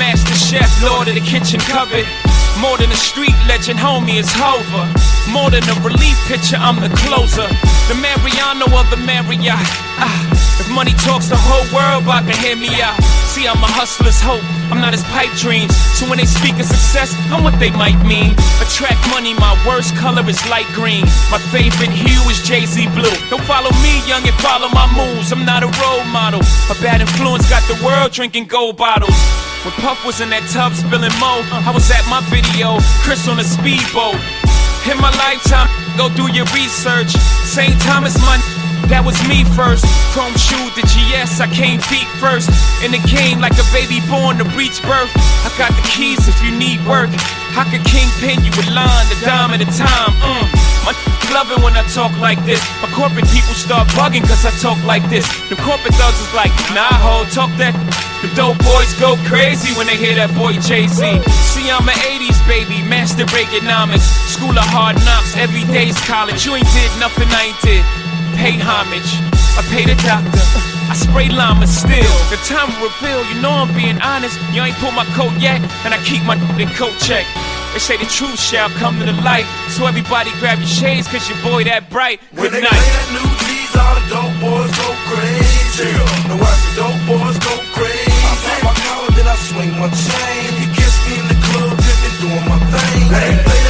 Master 0.00 0.32
chef, 0.32 0.64
lord 0.80 1.08
of 1.08 1.14
the 1.14 1.20
kitchen 1.20 1.60
cupboard. 1.60 2.08
More 2.56 2.80
than 2.80 2.88
a 2.88 2.96
street 2.96 3.36
legend, 3.44 3.76
homie, 3.76 4.16
it's 4.16 4.32
Hova. 4.32 4.88
More 5.28 5.52
than 5.52 5.60
a 5.68 5.76
relief 5.84 6.16
pitcher, 6.24 6.56
I'm 6.56 6.80
the 6.80 6.88
closer. 7.04 7.44
The 7.84 7.96
Mariano 8.00 8.64
of 8.80 8.88
the 8.88 8.96
Marriott. 9.04 9.60
Ah, 10.00 10.24
if 10.56 10.72
money 10.72 10.96
talks, 11.04 11.28
the 11.28 11.36
whole 11.36 11.68
world 11.68 12.08
I 12.08 12.24
can 12.24 12.32
hear 12.40 12.56
me 12.56 12.72
out. 12.80 12.96
See, 13.28 13.44
I'm 13.44 13.60
a 13.60 13.68
hustler's 13.68 14.16
hope, 14.24 14.40
I'm 14.72 14.80
not 14.80 14.96
his 14.96 15.04
pipe 15.12 15.36
dreams. 15.36 15.76
So 16.00 16.08
when 16.08 16.16
they 16.16 16.24
speak 16.24 16.56
of 16.56 16.64
success, 16.64 17.12
I'm 17.28 17.44
what 17.44 17.60
they 17.60 17.70
might 17.70 18.00
mean. 18.00 18.32
Attract 18.64 19.04
money, 19.12 19.36
my 19.36 19.52
worst 19.68 19.92
color 20.00 20.24
is 20.24 20.40
light 20.48 20.68
green. 20.72 21.04
My 21.28 21.36
favorite 21.52 21.92
hue 21.92 22.24
is 22.32 22.40
Jay 22.48 22.64
Z 22.64 22.88
blue. 22.96 23.12
Don't 23.28 23.44
follow 23.44 23.68
me, 23.84 24.00
young, 24.08 24.24
and 24.24 24.36
follow 24.40 24.72
my 24.72 24.88
moves. 24.96 25.28
I'm 25.28 25.44
not 25.44 25.60
a 25.60 25.70
role 25.76 26.08
model. 26.08 26.40
A 26.72 26.76
bad 26.80 27.04
influence 27.04 27.44
got 27.52 27.60
the 27.68 27.76
world 27.84 28.16
drinking 28.16 28.48
gold 28.48 28.80
bottles. 28.80 29.12
When 29.64 29.74
Puff 29.74 30.06
was 30.06 30.22
in 30.22 30.30
that 30.30 30.48
tub 30.48 30.72
spilling 30.72 31.12
mo, 31.20 31.44
I 31.52 31.68
was 31.68 31.84
at 31.92 32.00
my 32.08 32.24
video, 32.32 32.80
Chris 33.04 33.28
on 33.28 33.36
a 33.36 33.44
speedboat. 33.44 34.16
In 34.88 34.96
my 34.96 35.12
lifetime, 35.20 35.68
go 36.00 36.08
do 36.08 36.32
your 36.32 36.48
research. 36.56 37.12
St. 37.44 37.76
Thomas, 37.84 38.16
my 38.24 38.40
that 38.90 39.06
was 39.06 39.14
me 39.30 39.46
first. 39.54 39.86
Chrome 40.10 40.34
shoe, 40.34 40.66
the 40.74 40.82
GS, 40.82 41.38
I 41.38 41.46
came 41.46 41.78
feet 41.78 42.10
first. 42.18 42.50
In 42.82 42.90
the 42.90 43.00
game, 43.06 43.38
like 43.38 43.54
a 43.54 43.66
baby 43.70 44.02
born 44.10 44.42
to 44.42 44.46
breach 44.50 44.82
birth. 44.82 45.10
I 45.46 45.48
got 45.54 45.70
the 45.78 45.84
keys 45.86 46.26
if 46.26 46.36
you 46.42 46.50
need 46.50 46.82
work. 46.84 47.08
I 47.54 47.62
can 47.70 47.82
kingpin 47.86 48.42
you 48.42 48.50
with 48.58 48.66
line, 48.74 49.06
the 49.06 49.18
dime 49.22 49.54
at 49.54 49.62
a 49.62 49.70
time. 49.70 50.12
Mm. 50.18 50.46
My 50.82 50.92
love 51.34 51.54
it 51.54 51.62
when 51.62 51.78
I 51.78 51.86
talk 51.94 52.10
like 52.18 52.42
this. 52.42 52.58
My 52.82 52.90
corporate 52.90 53.30
people 53.30 53.54
start 53.54 53.86
bugging 53.94 54.26
cause 54.26 54.42
I 54.42 54.50
talk 54.58 54.78
like 54.82 55.06
this. 55.06 55.24
The 55.46 55.56
corporate 55.62 55.94
thugs 55.94 56.18
is 56.18 56.32
like, 56.34 56.50
nah, 56.74 56.90
ho, 56.90 57.22
talk 57.30 57.54
that. 57.62 57.72
The 58.26 58.28
dope 58.36 58.58
boys 58.60 58.92
go 59.00 59.16
crazy 59.24 59.72
when 59.78 59.86
they 59.86 59.96
hear 59.96 60.12
that 60.18 60.34
boy 60.36 60.52
Jay 60.60 60.84
Z. 60.90 61.00
See, 61.54 61.72
I'm 61.72 61.88
an 61.88 61.96
80s 62.04 62.36
baby, 62.44 62.84
master 62.84 63.24
economics. 63.24 64.04
School 64.28 64.52
of 64.52 64.66
hard 64.68 64.98
knocks, 65.06 65.38
every 65.38 65.64
day's 65.72 65.96
college. 66.04 66.44
You 66.44 66.58
ain't 66.58 66.68
did 66.74 66.90
nothing 67.00 67.30
I 67.32 67.54
ain't 67.54 67.62
did 67.62 67.99
pay 68.36 68.54
homage. 68.58 69.10
I 69.58 69.62
pay 69.72 69.84
the 69.84 69.96
doctor. 70.02 70.42
I 70.90 70.94
spray 70.98 71.28
llama 71.30 71.66
still. 71.66 72.14
The 72.34 72.38
time 72.50 72.66
will 72.82 72.90
reveal, 72.90 73.22
you 73.30 73.38
know 73.42 73.54
I'm 73.62 73.70
being 73.78 74.00
honest. 74.02 74.34
You 74.50 74.62
ain't 74.62 74.74
pulled 74.82 74.94
my 74.94 75.06
coat 75.14 75.30
yet, 75.38 75.62
and 75.86 75.94
I 75.94 75.98
keep 76.02 76.22
my 76.26 76.34
coat 76.74 76.94
check. 76.98 77.26
They 77.72 77.78
say 77.78 77.96
the 77.96 78.10
truth 78.10 78.38
shall 78.38 78.68
come 78.82 78.98
to 78.98 79.06
the 79.06 79.14
light. 79.22 79.46
So 79.70 79.86
everybody 79.86 80.34
grab 80.42 80.58
your 80.58 80.66
shades, 80.66 81.06
cause 81.06 81.22
your 81.30 81.38
boy 81.46 81.62
that 81.70 81.86
bright. 81.90 82.18
Good 82.34 82.50
when 82.50 82.52
they 82.58 82.62
night. 82.66 82.74
play 82.74 82.90
that 82.90 83.08
new 83.14 83.30
G's, 83.46 83.72
all 83.78 83.94
the 83.94 84.02
dope 84.10 84.36
boys 84.42 84.72
go 84.74 84.88
crazy. 85.06 85.94
Now 86.26 86.42
watch 86.42 86.58
the 86.66 86.72
dope 86.82 87.02
boys 87.06 87.38
go 87.38 87.54
crazy. 87.70 88.10
I 88.10 88.34
pop 88.42 88.58
my 88.66 88.74
collar, 88.74 89.10
then 89.14 89.26
I 89.30 89.36
swing 89.46 89.72
my 89.78 89.86
chain. 89.94 90.42
If 90.50 90.56
you 90.58 90.68
kiss 90.74 90.94
me 91.06 91.12
in 91.22 91.26
the 91.30 91.38
club, 91.38 91.70
dipping, 91.78 92.16
doing 92.18 92.46
my 92.50 92.58
thing. 92.74 93.06
When 93.06 93.22
they 93.22 93.38
play 93.46 93.60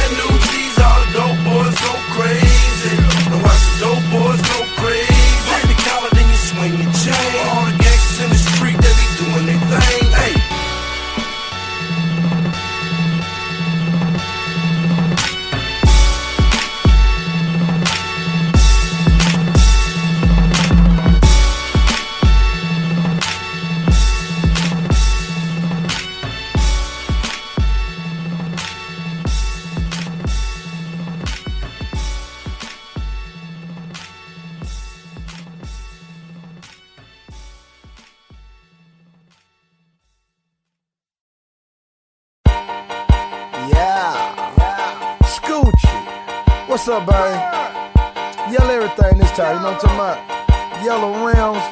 up, 46.91 47.05
babe? 47.07 48.51
Yell 48.51 48.69
everything 48.69 49.17
this 49.17 49.31
time, 49.31 49.55
you 49.55 49.61
know 49.63 49.71
what 49.71 49.83
I'm 49.85 49.95
talking 49.95 49.95
about? 49.95 50.83
Yellow 50.83 51.25
rims, 51.25 51.63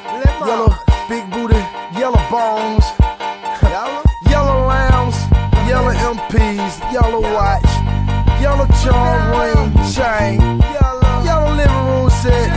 yellow 0.48 0.74
big 1.10 1.30
booty, 1.32 1.60
yellow 2.00 2.24
bones, 2.32 2.86
yellow? 4.30 4.68
Lambs, 4.68 5.16
yellow 5.68 5.92
MPs, 5.92 6.80
yellow 6.94 7.22
watch, 7.22 7.68
yellow 8.40 8.68
charm 8.82 9.22
ring, 9.36 9.74
chain, 9.92 10.40
yellow. 10.72 11.56
living 11.56 11.84
room 11.88 12.10
set, 12.10 12.50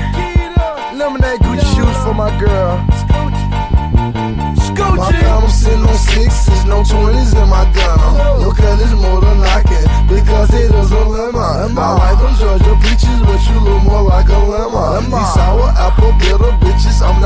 lemonade 0.95 1.41
Gucci 1.41 1.67
shoes 1.75 1.97
for 2.05 2.15
my 2.15 2.31
girl. 2.39 2.92
I'm 5.25 5.49
sitting 5.49 5.85
on 5.87 5.95
sixes, 5.95 6.65
no 6.65 6.83
twenties 6.85 7.33
in 7.33 7.49
my 7.49 7.65
gunner. 7.71 8.41
Your 8.43 8.55
cut 8.55 8.81
is 8.81 8.95
more 8.95 9.21
than 9.21 9.41
I 9.41 9.63
can, 9.63 9.87
because 10.09 10.51
it 10.55 10.75
is 10.75 10.91
a 10.91 11.05
lemon. 11.05 11.79
I 11.79 11.93
like 11.95 12.19
them 12.19 12.35
Georgia 12.37 12.75
peaches, 12.83 13.21
but 13.23 13.41
you 13.47 13.61
look 13.61 13.83
more 13.85 14.03
like 14.03 14.29
a 14.29 14.39
lemon. 14.39 15.11
These 15.11 15.35
sour 15.35 15.71
apple 15.79 16.13
bitter 16.19 16.53
bitches, 16.59 17.01
I'm 17.01 17.22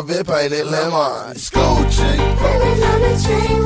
chickens, 0.00 0.24
Corvette 0.24 0.26
painted 0.26 0.66
lemon. 0.66 1.34
Scoochie. 1.34 2.18
Lemons 2.40 2.82
on 2.82 3.00
the 3.00 3.22
train 3.22 3.59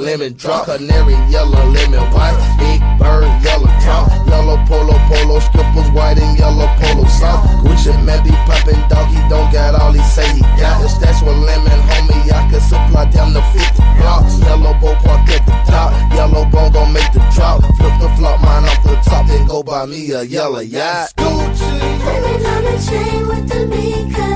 lemon 0.00 0.32
drop. 0.34 0.64
Canary 0.66 1.14
yellow, 1.28 1.64
lemon 1.68 2.00
white. 2.10 2.36
Big 2.58 2.80
bird, 2.98 3.28
yellow 3.44 3.70
top. 3.84 4.08
Yellow 4.26 4.56
polo, 4.66 4.96
polo 5.08 5.38
skippers, 5.40 5.90
white 5.92 6.18
and 6.18 6.38
yellow 6.38 6.66
polo 6.80 7.04
soft. 7.06 7.46
Gucci 7.60 7.92
Mane 8.04 8.24
be 8.24 8.30
poppin' 8.48 8.80
dog. 8.88 9.08
He 9.08 9.20
don't 9.28 9.52
got 9.52 9.74
all 9.74 9.92
he 9.92 10.02
say 10.02 10.26
he 10.32 10.40
got. 10.58 10.82
It's 10.84 10.96
that's 10.98 11.22
what 11.22 11.36
lemon, 11.36 11.80
homie. 11.88 12.32
I 12.32 12.48
can 12.50 12.60
supply 12.60 13.04
down 13.10 13.32
the 13.32 13.42
50 13.52 13.82
blocks. 14.00 14.40
Yellow 14.40 14.74
bow 14.80 14.94
park 15.04 15.28
at 15.28 15.44
the 15.44 15.56
top. 15.70 15.92
Yellow 16.14 16.44
bone 16.46 16.72
gon' 16.72 16.92
make 16.92 17.12
the 17.12 17.20
drop. 17.34 17.60
Flip 17.76 17.94
the 18.00 18.08
flop, 18.16 18.40
mine 18.40 18.64
off 18.64 18.82
the 18.82 18.96
top. 19.04 19.26
Then 19.26 19.46
go 19.46 19.62
buy 19.62 19.86
me 19.86 20.10
a 20.12 20.22
yellow 20.22 20.60
yacht. 20.60 21.12
Lemons 21.18 21.60
on 22.44 22.64
the 22.64 22.74
train 22.88 23.28
with 23.28 23.48
the 23.48 23.66
V 23.66 24.29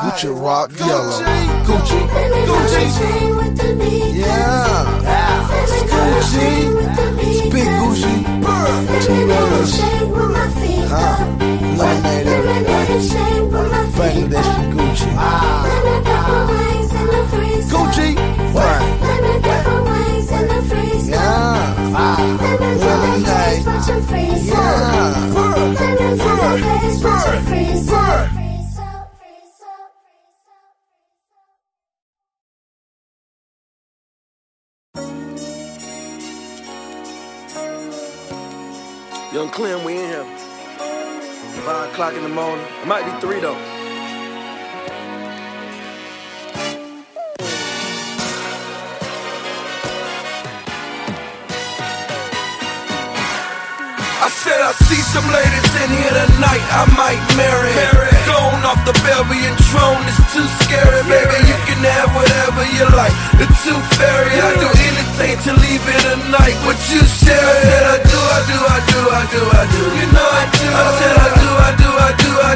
Gucci 0.00 0.28
rock, 0.28 0.70
yellow. 0.78 1.22
Gucci, 1.64 1.98
Gucci. 2.46 2.84
Yeah. 4.14 4.86
It's 5.54 5.82
Gucci. 5.90 7.07
O'clock 41.98 42.14
in 42.14 42.22
the 42.22 42.28
morning. 42.28 42.64
It 42.80 42.86
might 42.86 43.02
be 43.02 43.10
three 43.18 43.40
though. 43.40 43.58
I 54.22 54.30
said 54.30 54.62
I 54.62 54.70
see 54.86 55.02
some 55.10 55.26
ladies 55.26 55.74
in 55.82 55.90
here 55.90 56.14
tonight 56.14 56.62
I 56.70 56.86
might 56.94 57.18
marry. 57.34 57.74
Gone 58.30 58.62
off 58.62 58.78
the 58.86 58.94
Belgian 59.02 59.58
throne, 59.66 59.98
it's 60.06 60.22
too 60.30 60.46
scary, 60.62 61.02
baby. 61.10 61.50
You 61.50 61.58
can 61.66 61.82
have 61.82 62.14
whatever 62.14 62.62
you 62.78 62.86
like. 62.94 63.10
The 63.42 63.50
tooth 63.66 63.88
fairy, 63.98 64.38
I 64.38 64.54
do 64.54 64.70
anything 64.70 65.34
to 65.34 65.52
leave 65.66 65.82
it 65.82 66.04
a 66.14 66.16
night. 66.30 66.54
What 66.62 66.78
you 66.94 67.02
share? 67.02 67.42
I 67.42 67.54
said 67.66 67.84
I 67.90 67.98
do, 68.06 68.20
I 68.22 68.40
do, 68.46 68.58
I 68.70 68.78
do, 68.86 69.00
I 69.02 69.22
do, 69.34 69.42
I 69.50 69.64
do. 69.66 69.82
You 69.98 70.06
know 70.14 70.28
I 70.30 70.44
do. 70.46 70.68
I 70.70 70.84
said 70.94 71.14
I 71.18 71.28
do, 71.42 71.50
I 71.58 71.70
do, 71.82 71.87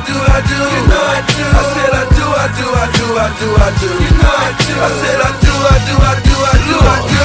I 0.02 0.04
do, 0.04 0.14
I 0.14 0.18
do, 0.18 0.18
I 0.18 0.40
do. 0.42 0.58
You 0.58 0.82
know 0.90 0.98
I 0.98 1.22
do. 1.30 1.44
I 1.46 1.62
said 1.70 1.92
I 1.94 2.04
do, 2.10 2.11
I 2.42 2.50
do, 2.58 2.66
I 2.66 2.86
do, 2.98 3.06
I 3.14 3.28
do, 3.38 3.48
I 3.54 3.70
do. 3.78 3.86
You 3.86 4.12
know 4.18 4.34
I 4.34 4.50
do. 4.66 4.74
I 4.74 4.90
said 4.98 5.18
I 5.22 5.30
do, 5.46 5.54
I 5.62 5.76
do, 5.86 5.94
I 5.94 6.14
do, 6.26 6.34
I 6.42 6.54
do, 6.58 6.74
I 6.74 6.98
do. 7.06 7.22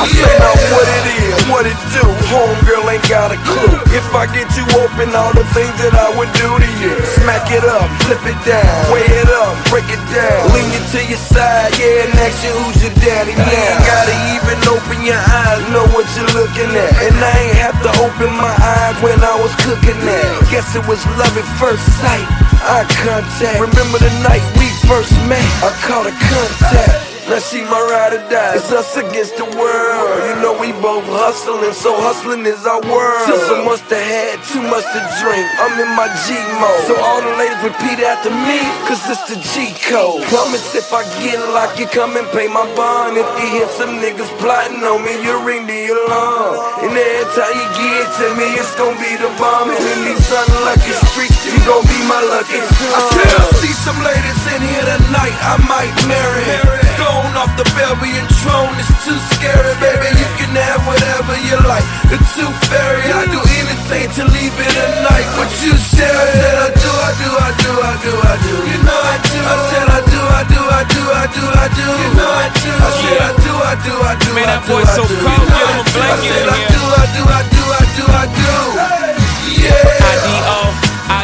I 0.00 0.04
say 0.08 0.32
now 0.40 0.56
what 0.72 0.86
it 0.88 1.06
is, 1.12 1.36
what 1.52 1.64
it 1.68 1.80
do. 1.92 2.04
Homegirl 2.32 2.88
ain't 2.88 3.04
got 3.04 3.36
a 3.36 3.38
clue. 3.44 3.76
If 3.92 4.08
I 4.16 4.24
get 4.32 4.48
you 4.56 4.64
open, 4.80 5.12
all 5.12 5.36
the 5.36 5.44
things 5.52 5.76
that 5.84 5.92
I 5.92 6.08
would 6.16 6.32
do 6.40 6.48
to 6.56 6.70
you. 6.80 6.96
Smack 7.20 7.52
it 7.52 7.68
up, 7.68 7.84
flip 8.08 8.24
it 8.24 8.40
down, 8.48 8.72
weigh 8.88 9.04
it 9.04 9.28
up, 9.28 9.60
break 9.68 9.92
it 9.92 10.00
down. 10.08 10.40
Lean 10.56 10.72
it 10.72 10.86
to 10.96 11.04
your 11.04 11.20
side, 11.20 11.76
yeah, 11.76 12.08
and 12.08 12.16
ask 12.24 12.40
you 12.48 12.52
who's 12.64 12.80
your 12.80 12.96
daddy 13.04 13.36
now. 13.36 13.76
Gotta 13.84 14.16
even 14.32 14.56
open 14.72 15.04
your 15.04 15.20
eyes, 15.20 15.60
know 15.68 15.84
what 15.92 16.08
you're 16.16 16.32
looking 16.32 16.72
at. 16.72 16.96
And 17.12 17.20
I 17.20 17.34
ain't 17.44 17.60
have 17.60 17.76
to 17.84 17.92
open 18.00 18.32
my 18.40 18.56
eyes 18.56 18.96
when 19.04 19.20
I 19.20 19.36
was 19.36 19.52
cooking 19.60 20.00
that. 20.00 20.48
Guess 20.48 20.80
it 20.80 20.84
was 20.88 21.04
love 21.20 21.36
at 21.36 21.44
first 21.60 21.84
sight. 22.00 22.53
Eye 22.66 22.86
contact. 23.04 23.60
Remember 23.60 23.98
the 23.98 24.08
night 24.26 24.40
we 24.56 24.66
first 24.88 25.12
met? 25.28 25.44
I 25.62 25.70
caught 25.84 26.06
a 26.06 26.12
contact. 26.12 27.13
Now 27.24 27.40
she 27.40 27.64
my 27.64 27.80
ride 27.80 28.12
or 28.12 28.24
die. 28.28 28.60
It's 28.60 28.68
us 28.68 29.00
against 29.00 29.40
the 29.40 29.48
world. 29.56 30.12
You 30.28 30.44
know 30.44 30.52
we 30.60 30.76
both 30.84 31.08
hustling, 31.08 31.72
so 31.72 31.96
hustling 31.96 32.44
is 32.44 32.68
our 32.68 32.84
word. 32.84 33.24
Till 33.24 33.40
so 33.48 33.64
much 33.64 33.80
to 33.88 33.96
had, 33.96 34.44
too 34.44 34.60
much 34.60 34.84
to 34.84 35.00
drink. 35.24 35.48
I'm 35.56 35.72
in 35.80 35.88
my 35.96 36.04
G 36.28 36.36
mode. 36.60 36.84
So 36.84 36.92
all 37.00 37.24
the 37.24 37.32
ladies 37.40 37.56
repeat 37.64 38.04
after 38.04 38.28
me, 38.28 38.60
cause 38.84 39.00
it's 39.08 39.24
the 39.32 39.40
G 39.40 39.72
code. 39.88 40.20
Promise 40.28 40.76
if 40.76 40.92
I 40.92 41.00
get 41.24 41.40
locked, 41.56 41.80
you 41.80 41.88
come 41.88 42.12
and 42.20 42.28
pay 42.28 42.44
my 42.44 42.68
bond. 42.76 43.16
If 43.16 43.24
you 43.40 43.48
hear 43.56 43.68
some 43.72 44.04
niggas 44.04 44.28
plotting 44.36 44.84
on 44.84 45.00
me, 45.00 45.16
you 45.24 45.32
ring 45.48 45.64
the 45.64 45.80
alarm. 45.96 46.60
And 46.84 46.92
every 46.92 47.24
time 47.32 47.56
you 47.56 47.68
get 47.72 48.04
to 48.20 48.26
me, 48.36 48.52
it's 48.52 48.76
gonna 48.76 49.00
be 49.00 49.16
the 49.16 49.32
bomb. 49.40 49.72
And 49.72 49.80
in 49.80 50.12
these 50.12 50.28
unlucky 50.28 50.92
streets, 51.08 51.40
you 51.48 51.56
gon' 51.64 51.88
be 51.88 51.98
my 52.04 52.20
lucky. 52.20 52.60
I 52.60 53.00
said 53.16 53.32
I 53.32 53.48
see 53.64 53.72
some 53.72 53.96
ladies 54.04 54.43
in 54.54 54.62
here 54.62 54.86
tonight, 54.86 55.34
I 55.42 55.58
might 55.66 55.94
marry. 56.06 56.46
Gone 56.94 57.34
off 57.34 57.50
the 57.58 57.66
Belgian 57.74 58.26
throne, 58.38 58.70
it's 58.78 58.90
too 59.02 59.18
scary, 59.34 59.74
baby. 59.82 60.06
You 60.14 60.28
can 60.38 60.54
have 60.54 60.86
whatever 60.86 61.34
you 61.42 61.58
like. 61.66 61.82
The 62.06 62.18
tooth 62.38 62.54
fairy, 62.70 63.10
I 63.10 63.26
do 63.34 63.40
anything 63.42 64.06
to 64.14 64.22
leave 64.30 64.54
it 64.54 64.74
a 64.78 64.88
night. 65.02 65.26
What 65.34 65.50
you 65.58 65.74
say? 65.74 66.06
I 66.06 66.26
said 66.38 66.54
I 66.54 66.70
do, 66.70 66.86
I 66.86 67.10
do, 67.18 67.30
I 67.34 67.50
do, 67.58 67.72
I 67.74 67.94
do, 67.98 68.12
I 68.14 68.34
do. 68.46 68.54
You 68.70 68.78
know 68.86 68.94
I 68.94 69.16
do. 69.26 69.40
I 69.42 69.56
said 69.70 69.88
I 69.90 70.00
do, 70.06 70.20
I 70.22 70.42
do, 70.46 70.60
I 70.62 70.82
do, 70.86 71.02
I 71.02 71.24
do, 71.34 71.44
I 71.50 71.66
do. 71.74 71.86
You 71.90 72.10
know 72.14 72.30
I 72.30 72.48
do. 72.54 72.70
I 72.70 72.90
said 72.94 73.18
I 73.18 73.30
do, 73.42 73.52
I 73.58 73.74
do, 73.82 73.94
I 74.06 74.14
do, 74.22 74.30
Man, 74.38 74.46
I 74.46 74.58
do, 74.62 74.74
I 74.78 74.86
do. 74.86 75.18
You 75.18 75.42
know 75.50 75.66
him 75.66 75.82
I 75.82 75.90
do. 75.90 75.98
I 75.98 76.16
said 76.22 76.46
I 76.46 76.58
do, 76.70 76.82
I 76.94 77.06
do, 77.10 77.22
I 77.26 77.42
do, 77.50 77.62
I 77.74 77.82
do, 77.98 78.04
I 78.06 78.26
do. 78.38 78.54
Yeah. 79.66 79.94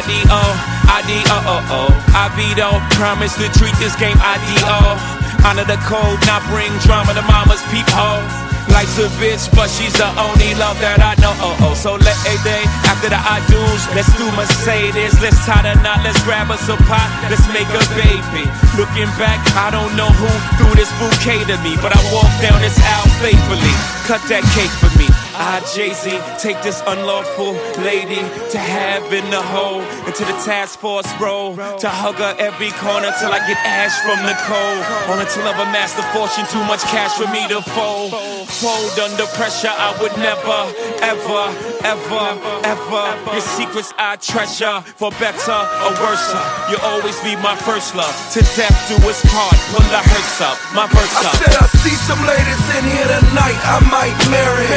IDO, 0.01 0.70
IDO, 0.87 1.21
IDO, 1.21 1.37
oh, 1.45 1.61
oh. 1.69 1.91
I 2.15 2.25
uh, 2.25 2.33
uh, 2.33 2.77
uh. 2.77 2.89
promise 2.97 3.35
to 3.37 3.47
treat 3.57 3.75
this 3.77 3.95
game 3.95 4.17
IDO. 4.17 5.21
Honor 5.45 5.65
the 5.65 5.77
code, 5.89 6.21
not 6.29 6.45
bring 6.53 6.69
drama 6.85 7.13
to 7.17 7.21
mama's 7.25 7.61
peephole. 7.73 8.21
Life's 8.69 8.97
a 9.01 9.09
bitch, 9.17 9.49
but 9.57 9.67
she's 9.67 9.91
the 9.97 10.07
only 10.15 10.53
love 10.55 10.79
that 10.79 11.01
I 11.01 11.17
know. 11.19 11.33
Oh, 11.41 11.57
oh. 11.65 11.73
So 11.73 11.97
let 11.97 12.17
a 12.29 12.35
day 12.45 12.63
after 12.87 13.09
the 13.09 13.17
I 13.17 13.41
do's, 13.49 13.83
let's 13.97 14.11
do 14.15 14.25
Mercedes. 14.37 15.17
Let's 15.19 15.41
tie 15.43 15.65
the 15.65 15.75
knot, 15.81 16.05
let's 16.05 16.21
grab 16.23 16.53
us 16.53 16.63
a 16.69 16.77
pot, 16.87 17.09
let's 17.27 17.43
make 17.51 17.67
a 17.67 17.83
baby. 17.97 18.45
Looking 18.77 19.09
back, 19.17 19.41
I 19.57 19.73
don't 19.73 19.91
know 19.97 20.09
who 20.13 20.29
threw 20.61 20.71
this 20.77 20.91
bouquet 21.01 21.43
to 21.51 21.57
me, 21.65 21.75
but 21.81 21.91
I 21.91 21.99
walked 22.13 22.37
down 22.39 22.61
this 22.61 22.77
aisle 22.79 23.09
faithfully. 23.19 23.75
Cut 24.07 24.21
that 24.29 24.45
cake 24.55 24.73
for 24.79 24.93
me. 24.97 25.20
I, 25.41 25.59
Jay 25.73 25.89
Z, 25.89 26.21
take 26.37 26.61
this 26.61 26.83
unlawful 26.85 27.57
lady 27.81 28.21
to 28.53 28.59
have 28.61 29.11
in 29.11 29.25
the 29.33 29.41
hole, 29.41 29.81
into 30.05 30.21
the 30.21 30.37
task 30.45 30.77
force 30.77 31.09
role, 31.19 31.57
to 31.57 31.89
hug 31.89 32.21
her 32.21 32.35
every 32.37 32.69
corner 32.77 33.09
till 33.17 33.33
I 33.33 33.41
get 33.49 33.57
ash 33.65 33.97
from 34.05 34.21
the 34.21 34.37
cold. 34.45 34.81
On 35.09 35.17
until 35.17 35.49
I've 35.49 35.57
amassed 35.65 35.97
a 35.97 36.05
fortune, 36.13 36.45
too 36.53 36.61
much 36.69 36.85
cash 36.93 37.17
for 37.17 37.25
me 37.33 37.41
to 37.49 37.57
fold. 37.73 38.13
Fold 38.61 38.93
under 39.01 39.25
pressure, 39.33 39.73
I 39.73 39.97
would 39.97 40.13
never, 40.21 40.69
ever, 41.01 41.43
ever, 41.83 42.37
ever. 42.63 43.05
Your 43.33 43.45
secrets 43.57 43.93
I 43.97 44.15
treasure, 44.17 44.81
for 44.97 45.11
better 45.17 45.59
or 45.85 45.91
worse. 46.01 46.27
You'll 46.69 46.85
always 46.85 47.17
be 47.21 47.35
my 47.39 47.55
first 47.55 47.95
love. 47.95 48.13
To 48.33 48.41
death 48.55 48.77
do 48.87 48.97
us 49.07 49.21
part, 49.29 49.57
pull 49.73 49.85
the 49.89 50.01
hearse 50.01 50.41
up, 50.41 50.57
my 50.73 50.85
verse 50.89 51.15
I 51.17 51.29
up. 51.29 51.35
said 51.37 51.55
I 51.57 51.67
see 51.81 51.95
some 52.07 52.21
ladies 52.25 52.63
in 52.77 52.83
here 52.91 53.09
tonight 53.09 53.59
I 53.65 53.77
might 53.89 54.17
marry. 54.29 54.67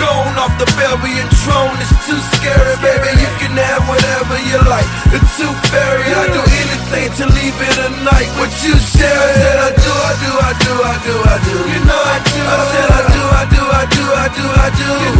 Gone 0.00 0.36
off 0.40 0.54
the 0.56 0.68
Belgian 0.80 1.28
throne, 1.44 1.76
it's 1.80 1.92
too 2.08 2.20
scary, 2.36 2.76
baby. 2.80 3.12
You 3.20 3.30
can 3.36 3.52
have 3.56 3.84
whatever 3.84 4.36
you 4.48 4.58
like. 4.68 4.88
The 5.12 5.20
tooth 5.36 5.60
fairy, 5.68 6.08
I 6.08 6.24
do 6.32 6.40
anything 6.40 7.08
to 7.20 7.24
leave 7.36 7.58
it 7.60 7.76
a 7.84 7.90
night. 8.04 8.28
What 8.40 8.48
you 8.64 8.76
say? 8.80 9.04
I 9.04 9.28
said 9.36 9.58
I 9.60 9.70
do, 9.76 9.92
I 9.92 10.12
do, 10.24 10.30
I 10.40 10.52
do, 10.56 10.72
I 10.72 10.96
do, 11.04 11.14
I 11.20 11.36
do. 11.44 11.56
You 11.68 11.80
know 11.84 12.00
I 12.00 12.18
do. 12.24 12.40
I 12.40 12.56
said 12.72 12.88
I 12.88 13.02
do, 13.12 13.22
I 13.28 13.44
do, 13.52 13.60
I 13.60 13.84
do, 13.92 14.04
I 14.08 14.26
do, 14.32 14.46
I 14.48 14.68
do. 14.72 14.88
You 15.04 15.12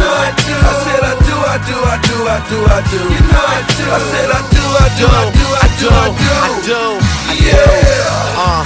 do, 2.49 2.57
I 2.65 2.79
do. 2.89 3.01
You 3.01 3.21
know 3.29 3.45
I 3.45 3.61
do. 3.77 3.85
I 3.89 3.99
said 4.09 4.29
I 4.31 4.41
do, 4.49 4.63
I 4.63 4.87
do, 4.97 5.07
I 5.07 5.25
do, 5.33 5.45
I 5.51 5.67
do, 5.81 5.87
I 5.89 6.07
do. 6.09 6.27
I 6.31 6.49
do, 6.65 6.81
I 6.81 7.33
do. 7.35 7.41
Yeah. 7.41 8.37
Uh, 8.37 8.63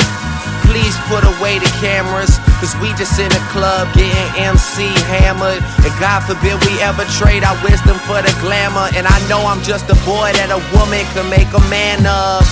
please 0.67 0.95
put 1.07 1.23
away 1.23 1.59
the 1.59 1.71
cameras, 1.79 2.37
cause 2.59 2.75
we 2.83 2.91
just 2.99 3.17
in 3.19 3.29
the 3.29 3.43
club 3.49 3.87
getting 3.95 4.29
MC 4.35 4.91
hammered. 5.07 5.63
And 5.83 5.93
God 5.99 6.21
forbid 6.27 6.59
we 6.67 6.75
ever 6.81 7.05
trade 7.17 7.43
our 7.43 7.57
wisdom 7.63 7.97
for 8.03 8.21
the 8.21 8.33
glamour. 8.43 8.91
And 8.95 9.07
I 9.07 9.17
know 9.29 9.41
I'm 9.45 9.63
just 9.63 9.89
a 9.89 9.97
boy 10.03 10.35
that 10.35 10.51
a 10.51 10.61
woman 10.75 11.03
can 11.15 11.29
make 11.29 11.49
a 11.55 11.63
man 11.71 12.05
of. 12.05 12.43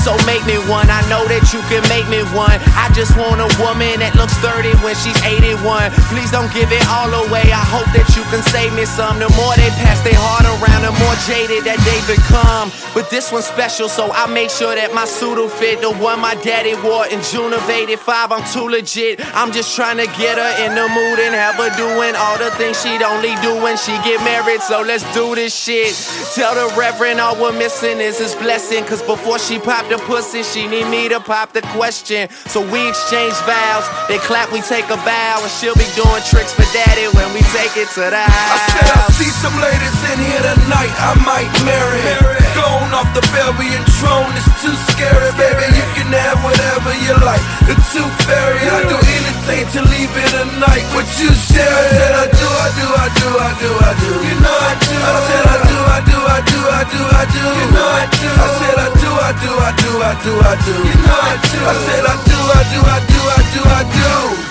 So 0.00 0.16
make 0.24 0.40
me 0.48 0.56
one, 0.64 0.88
I 0.88 1.04
know 1.12 1.28
that 1.28 1.52
you 1.52 1.60
can 1.68 1.84
make 1.92 2.08
me 2.08 2.24
one. 2.32 2.56
I 2.72 2.88
just 2.96 3.12
want 3.20 3.36
a 3.36 3.50
woman 3.60 4.00
that 4.00 4.16
looks 4.16 4.32
30 4.40 4.72
when 4.80 4.96
she's 4.96 5.20
81. 5.20 5.92
Please 6.08 6.32
don't 6.32 6.48
give 6.56 6.72
it 6.72 6.80
all 6.88 7.12
away. 7.28 7.44
I 7.52 7.60
hope 7.68 7.84
that 7.92 8.08
you 8.16 8.24
can 8.32 8.40
save 8.48 8.72
me 8.72 8.88
some. 8.88 9.20
The 9.20 9.28
more 9.36 9.52
they 9.60 9.68
pass 9.76 10.00
their 10.00 10.16
heart 10.16 10.48
around, 10.48 10.88
the 10.88 10.94
more 11.04 11.16
jaded 11.28 11.68
that 11.68 11.76
they 11.84 12.00
become. 12.08 12.72
But 12.96 13.12
this 13.12 13.28
one's 13.28 13.44
special, 13.44 13.92
so 13.92 14.08
I 14.08 14.24
make 14.24 14.48
sure 14.48 14.72
that 14.72 14.96
my 14.96 15.04
suit 15.04 15.36
will 15.36 15.52
fit. 15.52 15.84
The 15.84 15.92
one 15.92 16.16
my 16.24 16.32
daddy 16.40 16.72
wore 16.80 17.04
in 17.12 17.20
June 17.28 17.52
of 17.52 17.60
85. 17.68 18.32
I'm 18.32 18.46
too 18.48 18.72
legit. 18.72 19.20
I'm 19.36 19.52
just 19.52 19.76
trying 19.76 20.00
to 20.00 20.08
get 20.16 20.40
her 20.40 20.52
in 20.64 20.72
the 20.72 20.88
mood 20.88 21.20
and 21.20 21.36
have 21.36 21.60
her 21.60 21.68
doing 21.76 22.16
all 22.16 22.40
the 22.40 22.48
things 22.56 22.80
she'd 22.80 23.04
only 23.04 23.36
do 23.44 23.52
when 23.60 23.76
she 23.76 23.92
get 24.00 24.24
married. 24.24 24.64
So 24.64 24.80
let's 24.80 25.04
do 25.12 25.36
this 25.36 25.52
shit. 25.52 25.92
Tell 26.32 26.56
the 26.56 26.72
reverend 26.72 27.20
all 27.20 27.36
we're 27.36 27.52
missing 27.52 28.00
is 28.00 28.16
his 28.16 28.32
blessing. 28.34 28.80
Cause 28.88 29.04
before 29.04 29.38
she 29.38 29.60
popped 29.60 29.89
the 29.90 29.98
pussy, 30.06 30.42
she 30.42 30.66
need 30.66 30.86
me 30.86 31.08
to 31.08 31.18
pop 31.18 31.52
the 31.52 31.62
question. 31.74 32.30
So 32.46 32.62
we 32.62 32.88
exchange 32.88 33.34
vows, 33.42 33.84
they 34.08 34.18
clap, 34.18 34.52
we 34.52 34.62
take 34.62 34.86
a 34.86 34.96
bow, 35.02 35.42
and 35.42 35.50
she'll 35.58 35.74
be 35.74 35.90
doing 35.98 36.22
tricks 36.30 36.54
for 36.54 36.64
daddy 36.72 37.10
when 37.18 37.28
we 37.34 37.42
take 37.50 37.74
it 37.76 37.90
to 37.98 38.06
the 38.06 38.22
house. 38.22 38.54
I 38.54 38.70
said 38.70 38.88
I 38.94 39.02
see 39.18 39.32
some 39.42 39.56
ladies 39.58 39.98
in 40.14 40.18
here 40.30 40.46
tonight, 40.46 40.94
I 40.94 41.12
might 41.26 41.50
marry. 41.66 42.79
Going 42.90 43.06
off 43.06 43.14
the 43.14 43.22
belly 43.30 43.70
and 43.70 43.86
drone 44.02 44.34
is 44.34 44.50
too 44.58 44.74
scary, 44.90 45.30
baby. 45.38 45.62
You 45.62 45.86
can 45.94 46.10
have 46.10 46.42
whatever 46.42 46.90
you 46.98 47.14
like. 47.22 47.38
The 47.70 47.78
tooth 47.94 48.10
fairy, 48.26 48.66
I 48.66 48.82
do 48.82 48.98
anything 48.98 49.62
to 49.78 49.80
leave 49.94 50.10
it 50.10 50.32
a 50.34 50.44
night 50.58 50.82
with 50.98 51.06
you, 51.22 51.30
share. 51.30 51.70
I 51.70 51.86
said 51.86 52.14
I 52.18 52.26
do, 52.26 52.48
I 52.50 52.68
do, 52.74 52.86
I 52.90 53.06
do, 53.14 53.28
I 53.30 53.50
do, 53.62 53.70
I 53.78 53.92
do. 53.94 54.10
You 54.26 54.36
know 54.42 54.58
I 54.58 54.74
do. 54.74 54.96
I 55.06 55.12
said 55.22 55.46
I 55.46 55.58
do, 55.70 55.78
I 55.86 55.98
do, 56.02 56.18
I 56.18 56.40
do, 56.50 56.58
I 56.66 56.82
do, 56.90 57.02
I 57.14 57.24
do. 57.30 57.44
You 57.46 57.66
know 57.70 57.90
I 57.94 58.04
do. 58.10 58.26
I 58.26 58.46
said 58.58 58.78
I 58.82 58.88
do, 58.98 59.10
I 59.22 59.30
do, 59.38 59.50
I 59.54 59.70
do, 59.70 59.90
I 60.02 60.12
do, 60.26 60.32
I 60.34 60.54
do. 60.58 60.74
You 60.82 60.96
know 61.06 61.14
I 61.14 61.34
do. 61.46 61.58
I 61.62 61.74
said 61.86 62.04
I 62.10 62.16
do, 62.26 62.38
I 62.42 62.62
do, 62.74 62.80
I 62.90 62.98
do, 63.06 63.18
I 63.22 63.40
do, 63.54 63.62
I 63.70 63.82
do. 63.86 64.49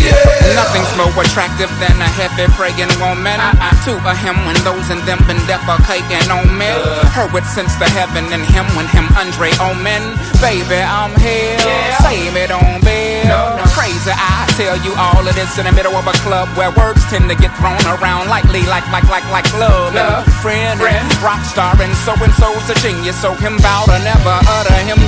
Yeah. 0.00 0.54
Nothing's 0.54 0.92
more 0.94 1.10
attractive 1.18 1.70
than 1.82 1.96
a 1.98 2.10
heavy 2.14 2.46
praying 2.54 2.92
woman. 3.02 3.38
I 3.40 3.74
to 3.86 3.98
a 4.06 4.14
him 4.14 4.36
when 4.46 4.56
those 4.62 4.90
and 4.90 5.02
them 5.02 5.18
been 5.26 5.40
defecating 5.50 6.30
on 6.30 6.46
me. 6.54 6.70
Her 7.14 7.26
with 7.34 7.46
sense 7.46 7.74
to 7.82 7.86
heaven 7.90 8.30
and 8.30 8.44
him 8.46 8.66
when 8.78 8.86
him 8.90 9.10
Andre 9.18 9.50
Omen. 9.58 10.14
Baby, 10.38 10.78
I'm 10.78 11.14
here. 11.18 11.58
Save 12.02 12.36
it 12.38 12.50
on 12.54 12.80
bill. 12.86 13.58
Crazy, 13.74 14.14
I 14.14 14.46
tell 14.54 14.78
you 14.86 14.94
all 14.94 15.26
of 15.26 15.34
this 15.34 15.58
in 15.58 15.66
the 15.66 15.74
middle 15.74 15.96
of 15.98 16.06
a 16.06 16.16
club 16.22 16.46
where 16.54 16.70
words 16.78 17.02
tend 17.10 17.26
to 17.30 17.36
get 17.36 17.50
thrown 17.58 17.80
around 17.98 18.30
lightly, 18.30 18.62
like 18.70 18.86
like 18.94 19.06
like 19.10 19.26
like 19.34 19.48
love, 19.58 19.96
and 19.96 20.22
friend, 20.38 20.78
and 20.80 21.08
rock 21.18 21.42
star, 21.42 21.74
and 21.82 21.94
so 22.06 22.14
and 22.22 22.32
so's 22.38 22.70
a 22.70 22.76
genius. 22.78 23.18
So 23.18 23.34
him 23.34 23.58
bow 23.58 23.86
to 23.90 23.98
never 23.98 24.36
utter 24.46 24.78
him 24.86 25.00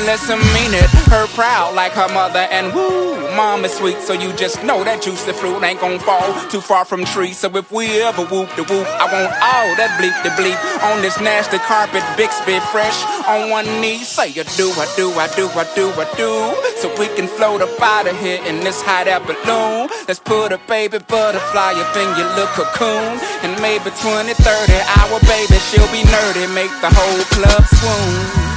unless 0.00 0.28
him 0.28 0.38
mean 0.54 0.72
it. 0.74 0.88
Her 1.10 1.26
proud 1.34 1.74
like 1.74 1.92
her 1.92 2.08
mother, 2.12 2.46
and 2.50 2.74
woo, 2.74 3.16
mom 3.34 3.64
is 3.64 3.72
sweet. 3.72 3.98
So 4.00 4.12
you 4.12 4.32
just 4.34 4.62
know 4.62 4.84
that 4.84 5.02
juicy 5.02 5.32
fruit 5.32 5.62
ain't 5.62 5.80
gon' 5.80 5.98
fall 5.98 6.34
too 6.48 6.60
far 6.60 6.84
from 6.84 7.04
tree. 7.04 7.32
So 7.32 7.48
if 7.56 7.72
we 7.72 8.02
ever 8.02 8.24
whoop 8.26 8.48
the 8.56 8.64
whoop, 8.64 8.86
I 8.86 9.06
want 9.10 9.32
all 9.40 9.70
that 9.80 9.90
bleep 9.98 10.14
the 10.22 10.30
bleep 10.36 10.58
on 10.84 11.02
this 11.02 11.18
nasty 11.20 11.58
carpet, 11.58 12.02
Bixby 12.16 12.60
fresh 12.70 12.98
on 13.26 13.50
one 13.50 13.66
knee. 13.80 13.98
Say 14.04 14.28
you 14.28 14.44
do, 14.56 14.70
I 14.76 14.86
do, 14.96 15.10
I 15.16 15.26
do, 15.34 15.48
I 15.48 15.64
do, 15.74 15.88
I 15.96 16.06
do. 16.16 16.32
So 16.80 16.88
we 17.00 17.08
can 17.16 17.26
float 17.26 17.62
up 17.62 17.80
out 17.80 18.06
of 18.06 18.18
here 18.20 18.42
in 18.44 18.60
this 18.60 18.82
hot 18.82 19.08
air 19.08 19.20
balloon. 19.20 19.88
Let's 20.06 20.20
put 20.20 20.52
a 20.52 20.58
baby 20.68 20.98
butterfly 20.98 21.72
up 21.74 21.96
in 21.96 22.08
your 22.18 22.28
little 22.36 22.52
cocoon. 22.54 23.18
And 23.42 23.56
maybe 23.62 23.90
20, 23.90 24.34
30 24.34 24.72
hour 24.98 25.18
baby, 25.24 25.58
she'll 25.72 25.90
be 25.90 26.04
nerdy, 26.04 26.46
make 26.54 26.72
the 26.84 26.90
whole 26.92 27.24
club 27.32 27.64
swoon. 27.64 28.47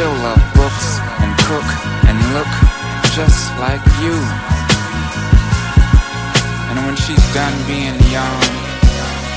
She'll 0.00 0.08
love 0.24 0.40
books 0.54 0.98
and 1.20 1.30
cook 1.44 1.68
and 2.08 2.16
look 2.32 2.48
just 3.12 3.52
like 3.60 3.84
you. 4.00 4.16
And 6.70 6.86
when 6.86 6.96
she's 6.96 7.20
done 7.34 7.52
being 7.66 8.00
young, 8.08 8.40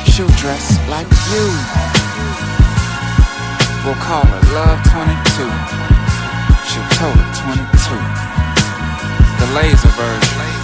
she'll 0.08 0.32
dress 0.40 0.80
like 0.88 1.12
you. 1.36 1.46
We'll 3.84 4.00
call 4.00 4.24
her 4.24 4.44
Love 4.56 4.80
22. 4.88 5.52
She'll 6.64 6.88
total 6.96 7.28
22. 7.44 8.00
The 9.40 9.48
laser 9.60 9.90
version. 10.00 10.63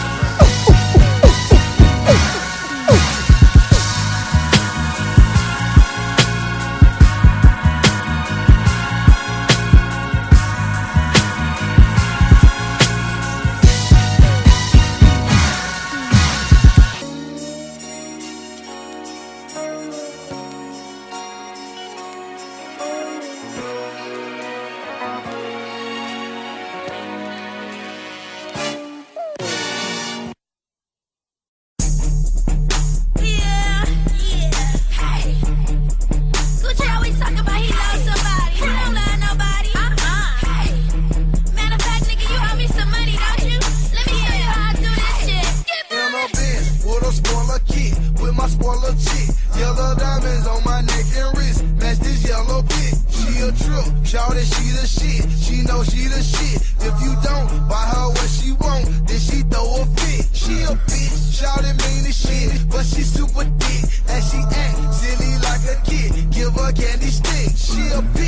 Her 66.69 66.73
candy 66.73 67.07
stick. 67.07 67.51
She 67.55 67.81
a 67.93 68.18